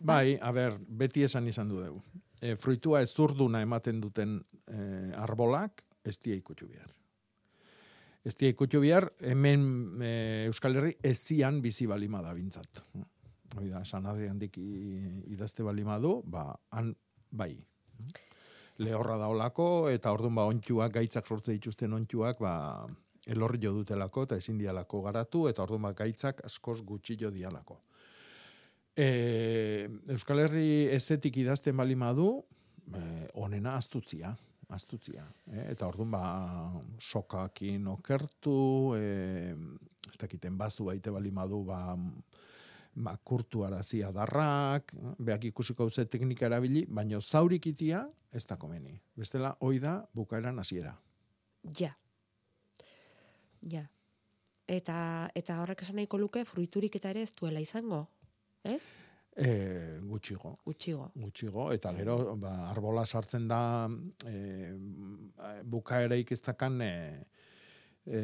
[0.01, 2.01] Bai, a ber, beti esan izan du dugu.
[2.41, 6.89] E, fruitua ez zurduna ematen duten e, arbolak, ez dia ikutxu bihar.
[8.25, 10.13] Ez dia ikutxu bihar, hemen e,
[10.49, 12.81] Euskal Herri ezian bizi balima da bintzat.
[13.57, 16.95] Hoi da, San Adrian dik idazte balima du, ba, han,
[17.29, 17.53] bai.
[18.81, 22.87] Lehorra da olako, eta orduan ba, ontsuak, gaitzak sortze dituzten ontsuak, ba,
[23.25, 27.79] elorri jo dutelako, eta ezin dialako garatu, eta orduan ba, gaitzak askoz gutxi jo dialako.
[28.97, 32.31] E, Euskal Herri ezetik idazten bali madu,
[32.91, 33.03] e,
[33.39, 34.33] onena astutzia,
[34.73, 35.25] astutzia.
[35.47, 36.23] E, eta orduan ba,
[36.99, 38.57] sokakin okertu,
[38.97, 39.53] e,
[40.09, 41.95] ez dakiten bazu baite bali madu, ba,
[42.95, 48.97] ba, kurtu arazia darrak, behak ikusiko ze teknika erabili, baina zaurik itia, ez da komeni.
[49.15, 50.95] Bestela, hoi da, bukaeran hasiera.
[51.77, 51.93] Ja.
[53.69, 53.85] Ja.
[54.71, 58.05] Eta, eta horrek esan nahiko luke, fruiturik eta ere ez duela izango,
[58.63, 58.81] ez?
[59.35, 60.57] E, gutxigo.
[60.65, 61.09] Gutxigo.
[61.15, 63.61] Gutxigo, eta gero, ba, arbola sartzen da,
[64.27, 64.73] e,
[65.63, 66.91] bukaereik ez dakan, e,
[68.05, 68.21] e,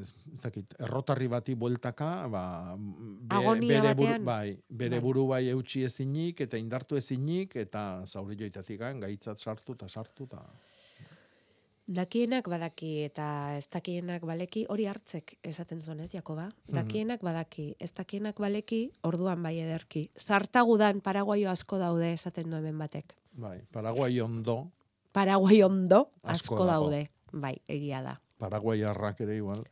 [0.00, 2.44] ez dakit, errotarri bati bueltaka, ba,
[2.76, 5.04] be, bere, buru, bai, bere bai.
[5.06, 10.44] buru bai eutxi ezinik, eta indartu ezinik, eta zauri joitatik gaitzat sartu eta sartu, eta...
[11.90, 16.46] Dakienak badaki eta ez dakienak baleki hori hartzek esaten zuen ez, Jakoba?
[16.46, 16.74] Mhm.
[16.76, 20.10] Dakienak badaki, ez dakienak baleki orduan bai ederki.
[20.16, 23.16] Sartagudan paraguaio asko daude esaten du hemen batek.
[23.32, 24.70] Bai, paraguai ondo.
[25.12, 27.08] Paraguai ondo asko, daude.
[27.32, 28.20] Bai, egia da.
[28.38, 29.62] Paraguai arrak ere igual.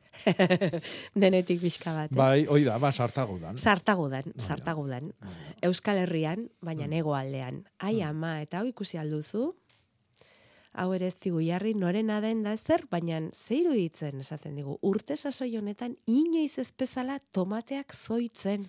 [1.23, 2.13] Denetik bizka bat.
[2.15, 3.59] Bai, oi da, ba, sartagudan.
[3.59, 5.11] Sartagudan, sartagudan.
[5.67, 6.91] Euskal Herrian, baina mm.
[6.91, 7.65] nego aldean.
[7.79, 8.11] Ai mm.
[8.11, 9.51] ama, eta hau ikusi alduzu,
[10.73, 14.79] hau ere ez digu jarri norena den da ezer, baina zeiru ditzen esaten digu.
[14.83, 18.69] Urte sasoi honetan inoiz ez bezala tomateak zoitzen.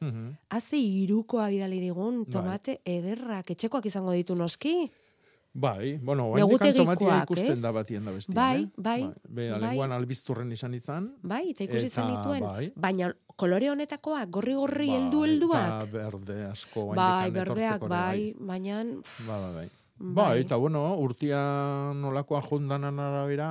[0.00, 0.32] Mhm.
[0.50, 2.32] Haze irukoa bidali digun Bai.
[2.32, 4.90] tomate ederrak, etxekoak izango ditu noski.
[5.56, 7.22] Bai, bueno, oraindik Negutegikoak, tomatia ez?
[7.28, 8.70] ikusten da batien da bestian, Bai, eh?
[8.76, 9.60] bai, Be, bai.
[9.60, 11.12] lenguan albizturren izan izan.
[11.22, 12.42] Bai, eta ikusi Eta, zenituen.
[12.42, 12.72] bai.
[12.74, 15.68] Baina kolore honetakoak, gorri-gorri Bai, heldu-helduak.
[15.84, 16.96] Eta berde asko Bai,
[17.30, 18.82] oraindik berdeak, etortzeko ere, bai, baina...
[19.28, 19.68] Bai, bai, bai.
[20.04, 20.12] Bai.
[20.14, 21.38] Bai, eta bueno, urtia
[21.96, 23.46] nolakoa jondanan arabera,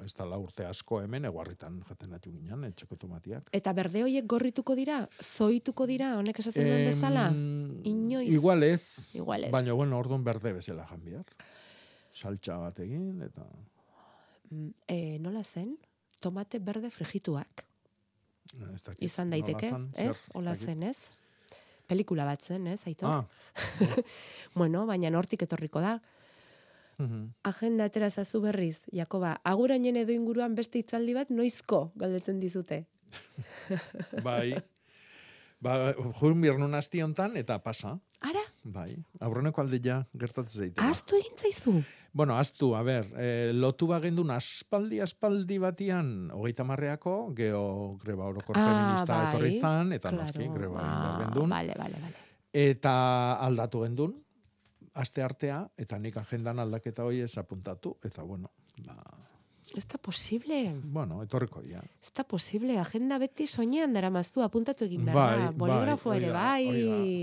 [0.00, 3.50] ez da la urte asko hemen, eguarritan jaten datu ginen, etxeko tomatiak.
[3.52, 7.26] Eta berde hoiek gorrituko dira, zoituko dira, honek esaten duen bezala.
[7.92, 8.30] Inoiz.
[8.32, 9.52] Igual ez, Igual ez.
[9.52, 11.28] baina bueno, orduan berde bezala jan behar.
[12.16, 13.44] Saltxa bat egin, eta...
[14.88, 15.76] E, nola zen?
[16.24, 17.66] Tomate berde frigituak.
[18.72, 19.68] Ez dakit, Izan daiteke,
[20.00, 20.16] ez?
[20.32, 20.72] Hola dakit.
[20.72, 21.10] zen, ez?
[21.92, 23.20] Pelikula bat zen, ez, aitor?
[23.20, 23.94] Ah.
[24.58, 25.98] bueno, baina hortik etorriko da.
[26.98, 27.22] Mhm.
[27.48, 32.84] Agenda atera zazu berriz, Jakoba, agurainen edo inguruan beste hitzaldi bat noizko galdetzen dizute.
[34.26, 34.54] Bai.
[35.62, 37.96] Ba, juin birnun asti hontan eta pasa.
[38.22, 38.42] Ara?
[38.64, 38.96] Bai.
[39.22, 40.80] Aurreneko alde ja gertatzen zaite.
[40.82, 41.76] Aztu egin zaizu?
[42.14, 48.58] Bueno, aztu, a ber, e, lotu bagendun aspaldi, aspaldi batian, hogeita marreako, geho greba orokor
[48.58, 50.22] Ah, feminista bai, etorri zan, eta claro.
[50.26, 51.48] noski greba Ah, gendun.
[51.48, 52.14] Vale, vale, vale.
[52.52, 52.92] Eta
[53.40, 54.12] aldatu gendun,
[54.92, 58.50] aste artea, eta nik agendan aldaketa hori ez apuntatu, eta bueno,
[58.84, 58.96] ba,
[59.74, 60.74] Ez da posible.
[60.84, 61.80] bueno, etorriko dira.
[62.02, 66.24] Ez da posible, agenda beti soinean dara maztu, apuntatu egin behar Bai, bai, Boligrafo hori
[66.24, 66.68] ere, bai.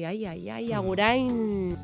[0.04, 1.78] Ai, ai, ai, agurain.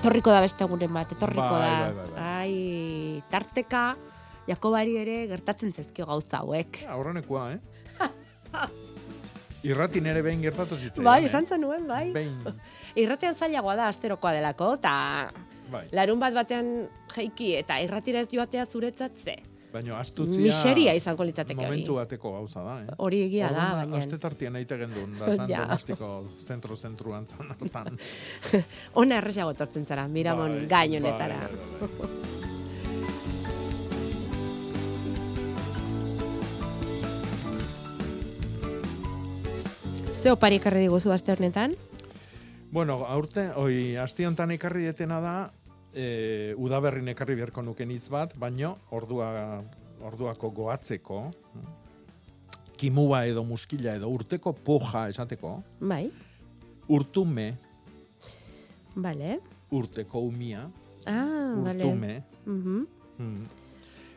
[0.00, 1.80] Etorriko da beste egunen bat, etorriko Bai, da.
[1.80, 2.28] bai, bai, bai.
[2.40, 3.82] Ai, tarteka,
[4.48, 6.80] Jakobari ere gertatzen zezkio gauza hauek.
[6.90, 7.60] Aurrenekoa, eh?
[9.70, 11.28] Irratin ere behin gertatu zitzaidan, Bai, eh?
[11.28, 12.06] esan zenuen, bai.
[12.16, 12.38] Behin,
[13.02, 14.94] Irratean zailagoa da asterokoa delako, eta
[15.70, 15.84] bai.
[15.94, 16.72] larun bat batean
[17.12, 19.36] jeiki eta irratira ez joatea zuretzat ze.
[19.70, 20.42] Baina astutzia...
[20.42, 21.68] Miseria izango litzateke hori.
[21.70, 22.94] Momentu bateko gauza da, eh?
[22.98, 25.60] Hori egia da, baina- Aste tartian aite gendun, da zan Ja.
[25.64, 26.10] donostiko
[26.46, 27.98] zentro zentruan zan hartan.
[29.04, 31.28] Ona erresago etortzen zara, miramon Bai, gain bai, bai,
[32.00, 32.10] bai,
[40.22, 41.74] Ze opari ekarri diguzu aste honetan?
[42.70, 45.34] Bueno, aurte, oi, asti hontan ekarri detena da,
[45.94, 49.62] e, udaberrin ekarri beharko nuken hitz bat, baino, ordua,
[50.06, 51.30] orduako goatzeko,
[52.80, 56.10] kimua edo muskila edo urteko poja esateko, Bai,
[56.88, 57.58] urtume,
[58.94, 59.40] bale.
[59.70, 60.68] urteko umia,
[61.06, 62.86] Ah, urtume, Mhm.
[63.18, 63.36] Hmm.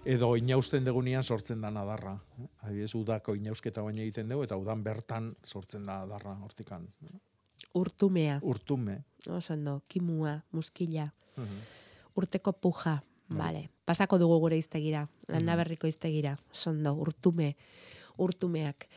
[0.05, 2.17] Edo inausten degunean sortzen da nadarra.
[2.61, 6.87] Adibidez, udako inausketa baina egiten dugu, eta udan bertan sortzen da nadarra hortikan.
[7.73, 8.39] Urtumea.
[8.41, 8.97] Urtume.
[9.27, 11.59] Oso ondo, kimua, muskila, Mhm.
[12.15, 13.03] urteko puja.
[13.29, 13.37] Bai.
[13.37, 16.37] Bale, pasako dugu gure iztegira, landa berriko iztegira.
[16.51, 17.55] Sondo, urtume,
[18.17, 18.87] urtumeak.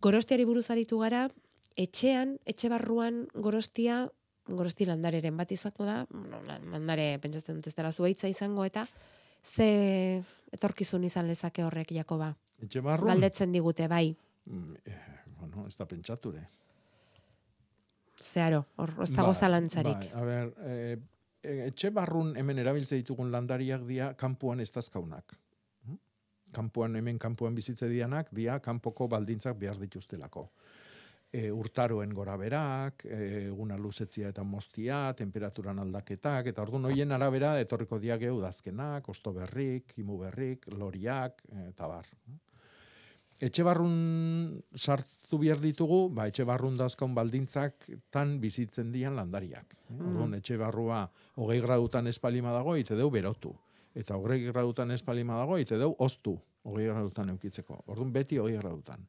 [0.00, 1.28] Gorostiari buruz aritu gara,
[1.76, 4.04] etxean, etxe barruan gorostia,
[4.46, 6.06] gorosti landareren bat izango da,
[6.70, 8.86] landare pentsatzen dut ez dela zuaitza izango, eta
[9.42, 10.22] ze
[10.52, 12.34] etorkizun izan lezake horrek, Jakoba?
[12.62, 13.08] Etxe barrun?
[13.08, 14.14] Galdetzen digute, bai.
[14.46, 15.02] Mm, eh,
[15.40, 16.46] bueno, ez da pentsature.
[18.22, 20.08] Zeharo, hor, ez dago Bai, zalantzarik.
[20.08, 20.96] Bai, a ber, e,
[21.68, 25.36] etxe barrun hemen erabiltze ditugun landariak dia kanpoan ez dazkaunak.
[25.86, 26.00] Hm?
[26.58, 30.48] Kanpoan, hemen kanpoan bizitze dianak, dia kanpoko baldintzak behar dituztelako.
[31.30, 37.52] E, urtaroen gora berak, e, eguna luzetzia eta moztia, temperaturan aldaketak, eta orduan hoien arabera
[37.60, 42.08] etorriko diage udazkenak, osto berrik, imu berrik, loriak, eta bar.
[43.38, 43.92] Etxe barrun
[44.74, 49.76] sartu behar ditugu, ba, etxe barrun dazkaun baldintzak tan bizitzen dian landariak.
[49.92, 50.08] Mm.
[50.10, 51.04] Orduan, etxe barrua
[51.38, 53.52] hogei gradutan espalima dago, ite deu berotu.
[53.94, 56.34] Eta hogei gradutan espalima dago, ite deu oztu
[56.66, 57.84] hogei gradutan eukitzeko.
[57.86, 59.06] Orduan, beti hogei gradutan.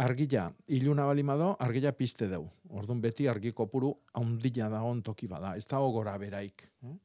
[0.00, 2.48] Argila, iluna balima do, argila piste deu.
[2.72, 5.56] Orduan, beti argi kopuru haundila da toki bada.
[5.56, 6.64] Ez dago gora beraik.
[6.84, 6.96] Eh?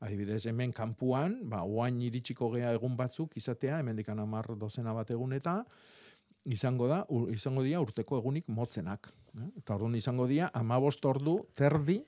[0.00, 5.10] Adibidez, hemen kanpuan, ba, oain iritsiko gea egun batzuk izatea, hemen dikan amar dozena bat
[5.10, 5.64] egun eta
[6.46, 9.10] izango da, ur- izango dira urteko egunik motzenak.
[9.34, 9.48] Eh?
[9.58, 11.98] Eta orduan izango dira, amabost ordu terdi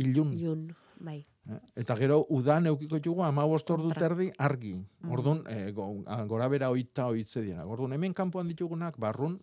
[0.00, 0.32] ilun.
[0.38, 0.64] Ilun,
[1.04, 1.18] bai.
[1.52, 1.60] Eh?
[1.84, 4.72] Eta gero udan eukiko jugu amabost ordu terdi argi.
[4.78, 5.12] Mm.
[5.12, 5.90] Orduan, eh, go,
[6.32, 7.66] gora bera oita oitze dira.
[7.66, 9.36] Orduan, hemen kanpoan ditugunak barrun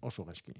[0.00, 0.52] oso gaizki.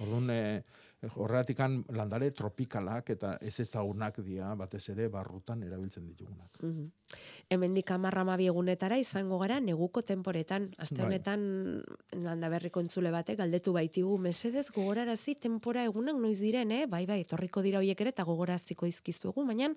[0.00, 0.62] Orduan, eh,
[1.02, 6.60] Horregatikan landare tropikalak eta ez ezagunak dira batez ere barrutan erabiltzen ditugunak.
[6.62, 7.16] Mm -hmm.
[7.50, 10.70] Hemendik amarra egunetara izango gara neguko temporetan.
[10.78, 11.06] Aste Bai.
[11.06, 11.82] honetan
[12.12, 16.86] landa berriko entzule batek galdetu baitigu mesedez gogorarazi tempora egunak noiz diren, eh?
[16.86, 19.74] Bai, bai, etorriko dira hoiek ere eta gogoraziko izkizuegu, baina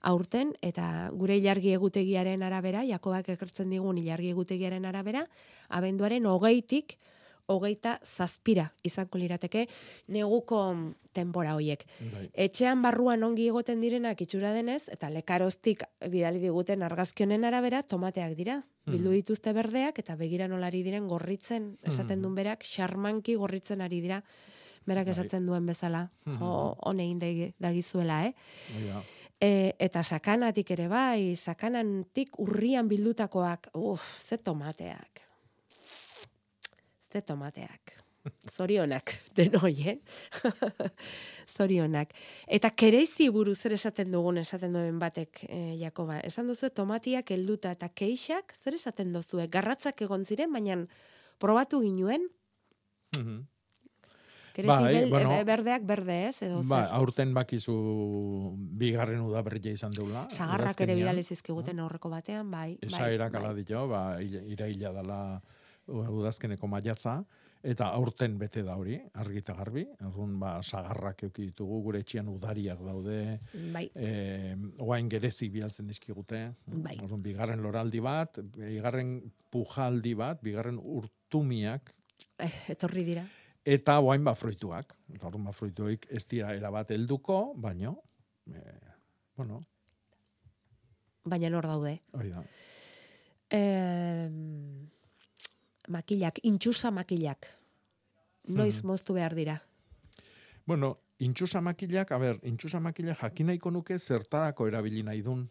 [0.00, 5.26] aurten eta gure ilargi egutegiaren arabera, Jakobak ekertzen digun ilargi egutegiaren arabera,
[5.68, 6.96] abenduaren hogeitik
[7.46, 9.68] hogeita zazpira izango lirateke
[10.08, 10.60] neguko
[11.14, 11.84] denbora hoiek.
[12.12, 12.30] Bai.
[12.34, 18.62] Etxean barruan ongi egoten direnak itxura denez, eta lekaroztik bidali diguten argazkionen arabera, tomateak dira.
[18.86, 19.14] Bildu Mhm.
[19.14, 22.22] dituzte berdeak, eta begira nolari diren gorritzen, esaten Mhm.
[22.22, 24.22] duen berak, xarmanki gorritzen ari dira.
[24.86, 25.12] Berak Bai.
[25.12, 26.10] esatzen duen bezala.
[26.26, 28.34] Jo, honein dagi- dagizuela, eh?
[29.40, 35.20] E, eta sakanatik ere bai, sakanantik urrian bildutakoak, uf, ze tomateak.
[37.12, 37.98] Ze tomateak.
[38.54, 39.98] Zorionak, denoi, eh?
[41.56, 42.12] Zorionak.
[42.46, 46.20] Eta kereizi buruz zer esaten dugun esaten duen batek, eh, Jakoba.
[46.24, 49.42] Esan duzu tomatiak helduta eta keixak, zer esaten duzu?
[49.50, 50.78] Garratzak egon ziren, baina
[51.42, 52.28] probatu ginuen,
[53.18, 53.40] Mhm.
[54.54, 56.94] kereizi Bai, bel- bueno, e, berdeak berde ez, edo Ba, zer.
[56.94, 57.74] aurten bakizu
[58.56, 60.28] bigarren udaberria izan deula.
[60.30, 62.78] Sagarrak ere bidali zizkiguten aurreko batean, bai.
[62.80, 63.64] bai, Esaerak bai.
[63.64, 65.42] dio, ba, ira- iraila dela
[65.88, 67.24] udazkeneko maiatza,
[67.62, 69.84] eta aurten bete da hori, argi eta garbi.
[70.06, 73.38] Orduan, ba, sagarrak euki ditugu, gure etxean udariak daude,
[73.72, 73.84] Bai.
[73.94, 76.40] e, oain gerezi bialtzen dizkigute.
[76.66, 76.96] Bai.
[77.02, 79.20] Orduan, bigarren loraldi bat, bigarren
[79.50, 81.94] pujaldi bat, bigarren urtumiak,
[82.38, 83.22] Eh, etorri dira.
[83.64, 84.96] eta oain ba fruituak.
[85.14, 87.98] Eta orduan, ba fruituik ez dira erabat helduko, baino,
[88.50, 88.58] e,
[89.36, 89.62] bueno,
[91.24, 92.00] Baina nor daude.
[92.14, 92.42] hori da.
[93.50, 94.28] Eh,
[95.88, 97.46] makilak, intxusa makilak.
[98.48, 98.86] Noiz Mhm.
[98.86, 99.62] moztu behar dira.
[100.66, 105.48] Bueno, intxusa makilak, a ber, intxusa makilak jakin nahiko nuke zertarako erabili nahi dun.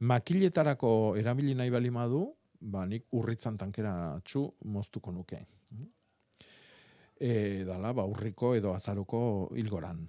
[0.00, 5.46] Makiletarako erabili nahi bali madu, ba, nik urritzan tankera txu moztuko nuke.
[7.20, 10.08] E, dala, ba, urriko edo azaruko hilgoran.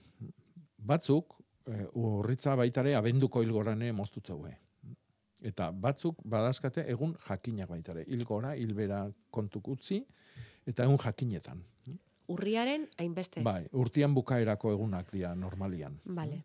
[0.77, 1.35] Batzuk,
[1.67, 4.57] e, urritza baitare abenduko hilgorane moztutzeue.
[5.43, 8.05] Eta batzuk badazkate egun jakinak baitare.
[8.07, 9.99] Hilgora, hilbera kontuk utzi,
[10.65, 11.63] eta egun jakinetan.
[12.31, 13.43] Urriaren hainbeste.
[13.43, 15.99] Bai, urtian bukaerako egunak dira normalian.
[16.05, 16.43] Vale.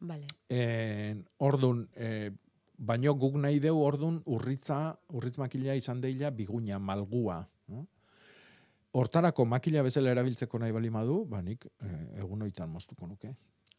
[0.00, 0.26] Vale.
[0.48, 2.30] En, ordun, e,
[2.78, 7.42] baino guk nahi deu ordun urritza, urritz makila izan deila biguña, malgua.
[7.68, 7.84] No?
[8.98, 11.90] Hortarako makila bezala erabiltzeko nahi bali madu, ba nik e,
[12.22, 13.34] egun oitan moztuko nuke.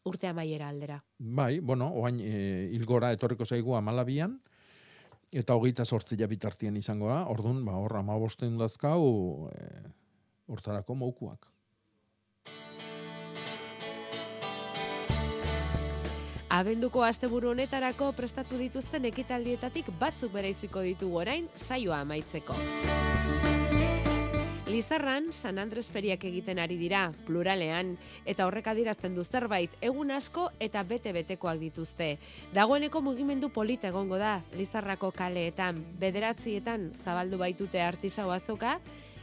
[0.06, 1.00] Urte amaiera aldera.
[1.18, 4.38] Bai, bueno, oain e, ilgora etorriko zaigu amalabian,
[5.30, 9.88] eta hogeita sortzia bitartien izangoa, ordun, ba, hor amabosten dazkau, e,
[10.50, 11.46] hortarako moukuak.
[16.50, 22.58] Abenduko asteburu honetarako prestatu dituzten ekitaldietatik batzuk bereiziko ditugu orain saioa amaitzeko.
[24.70, 30.44] Lizarran, San Andres feriak egiten ari dira, pluralean, eta horrek adirazten du zerbait, egun asko
[30.62, 32.12] eta bete-betekoak dituzte.
[32.54, 38.76] Dagoeneko mugimendu polita egongo da, Lizarrako kaleetan, bederatzietan zabaldu baitute artisau azoka,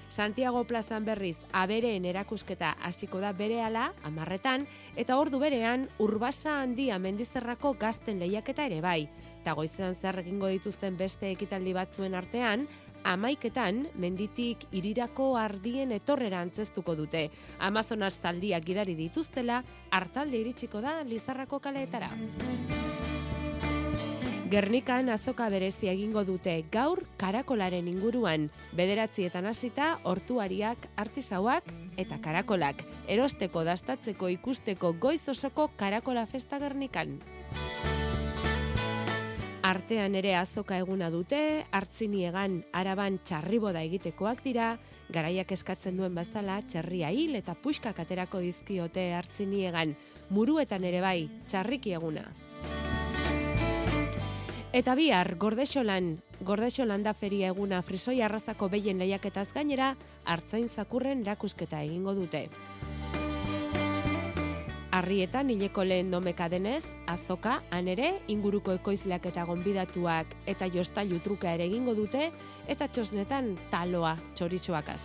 [0.10, 7.74] Santiago plazan berriz abereen erakusketa hasiko da berehala amarretan, eta ordu berean urbasa handia mendizerrako
[7.80, 9.08] gazten lehiaketa ere bai.
[9.42, 12.66] Eta goizean zer egingo dituzten beste ekitaldi batzuen artean,
[13.08, 17.28] amaiketan menditik irirako ardien etorrera antzestuko dute.
[17.60, 22.12] Amazonas zaldiak gidari dituztela, hartalde iritsiko da Lizarrako kaleetara.
[24.48, 28.46] Gernikan azoka berezia egingo dute gaur karakolaren inguruan,
[28.80, 31.68] bederatzietan hasita hortuariak, artisauak
[32.00, 32.86] eta karakolak.
[33.12, 37.20] Erosteko dastatzeko ikusteko goiz osoko karakola festa Gernikan.
[39.68, 41.38] Artean ere azoka eguna dute,
[41.76, 44.68] hartziniegan araban txarriboda egitekoak dira,
[45.12, 49.92] garaiak eskatzen duen baztala txerria hil eta puxkak aterako dizkiote hartziniegan,
[50.32, 52.24] muruetan ere bai, txarriki eguna.
[54.72, 56.14] Eta bihar, Gordexolan,
[56.48, 62.46] Gordexolan da feria eguna frisoi arrazako behien lehiaketaz gainera, hartzain zakurren erakusketa egingo dute.
[64.98, 71.52] Arrietan hileko lehen domeka denez, azoka, han ere, inguruko ekoizleak eta gonbidatuak eta jostailu truka
[71.54, 72.32] ere egingo dute,
[72.66, 75.04] eta txosnetan taloa txoritxoakaz.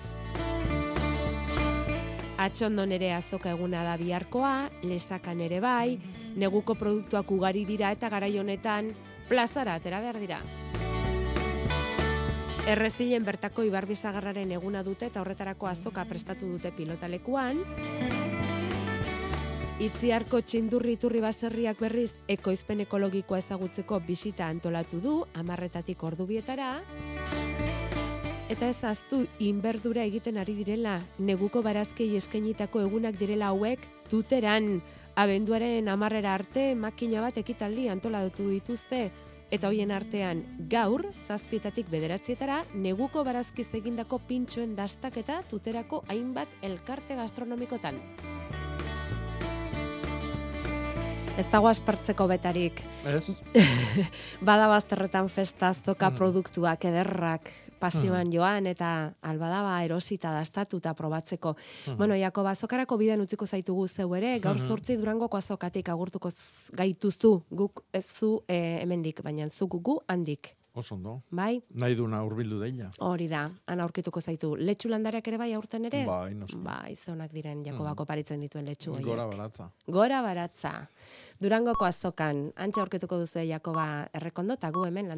[2.40, 4.54] Atxondon ere azoka eguna da biharkoa,
[4.88, 5.98] lesakan ere bai,
[6.40, 8.88] neguko produktuak ugari dira eta garai honetan
[9.28, 10.40] plazara atera behar dira.
[12.72, 17.60] Errezilen bertako ibarbizagarraren eguna dute eta horretarako azoka prestatu dute pilotalekuan.
[19.82, 26.76] Itziarko txindurri baserriak berriz ekoizpen ekologikoa ezagutzeko bisita antolatu du, amarretatik ordubietara.
[28.48, 34.80] Eta ez aztu, inberdura egiten ari direla, neguko barazkei eskainitako egunak direla hauek, tuteran,
[35.16, 39.10] abenduaren amarrera arte, makina bat ekitaldi antolatu dituzte,
[39.50, 47.98] eta hoien artean gaur, zazpietatik bederatzietara, neguko barazkiz egindako pintxoen dastaketa tuterako hainbat elkarte gastronomikotan.
[51.38, 52.82] Ez dago aspertzeko betarik.
[53.08, 53.40] Ez?
[54.48, 56.16] Bada bazterretan festa, azoka Mm.
[56.16, 57.48] produktuak, ederrak,
[57.80, 58.32] pasioan Mm.
[58.32, 61.56] joan, eta albadaba erosita dastatuta probatzeko.
[61.88, 61.96] Mhm.
[61.96, 64.66] Bueno, Jakoba, azokarako bidean utziko zaitugu zeu ere, gaur Mhm.
[64.68, 66.30] zortzi durangoko azokatik agurtuko
[66.76, 70.54] gaituzu, guk ez zu eh, hemendik, baina zuk gu handik.
[70.74, 71.22] Oso ondo.
[71.28, 71.60] Bai?
[71.76, 72.86] Nahi duna urbildu deia.
[73.04, 74.54] Hori da, han aurkituko zaitu.
[74.56, 76.04] Letxu landareak ere bai aurten ere?
[76.08, 76.60] Bai, noski.
[76.64, 79.06] Bai, zeunak diren Jakobako paritzen dituen letxu horiek.
[79.10, 79.68] Gora baratza.
[79.86, 80.72] Gora baratza.
[81.42, 85.10] Durangoko azokan, antxe aurkituko duzu Jakoba errekondo, eta gu hemen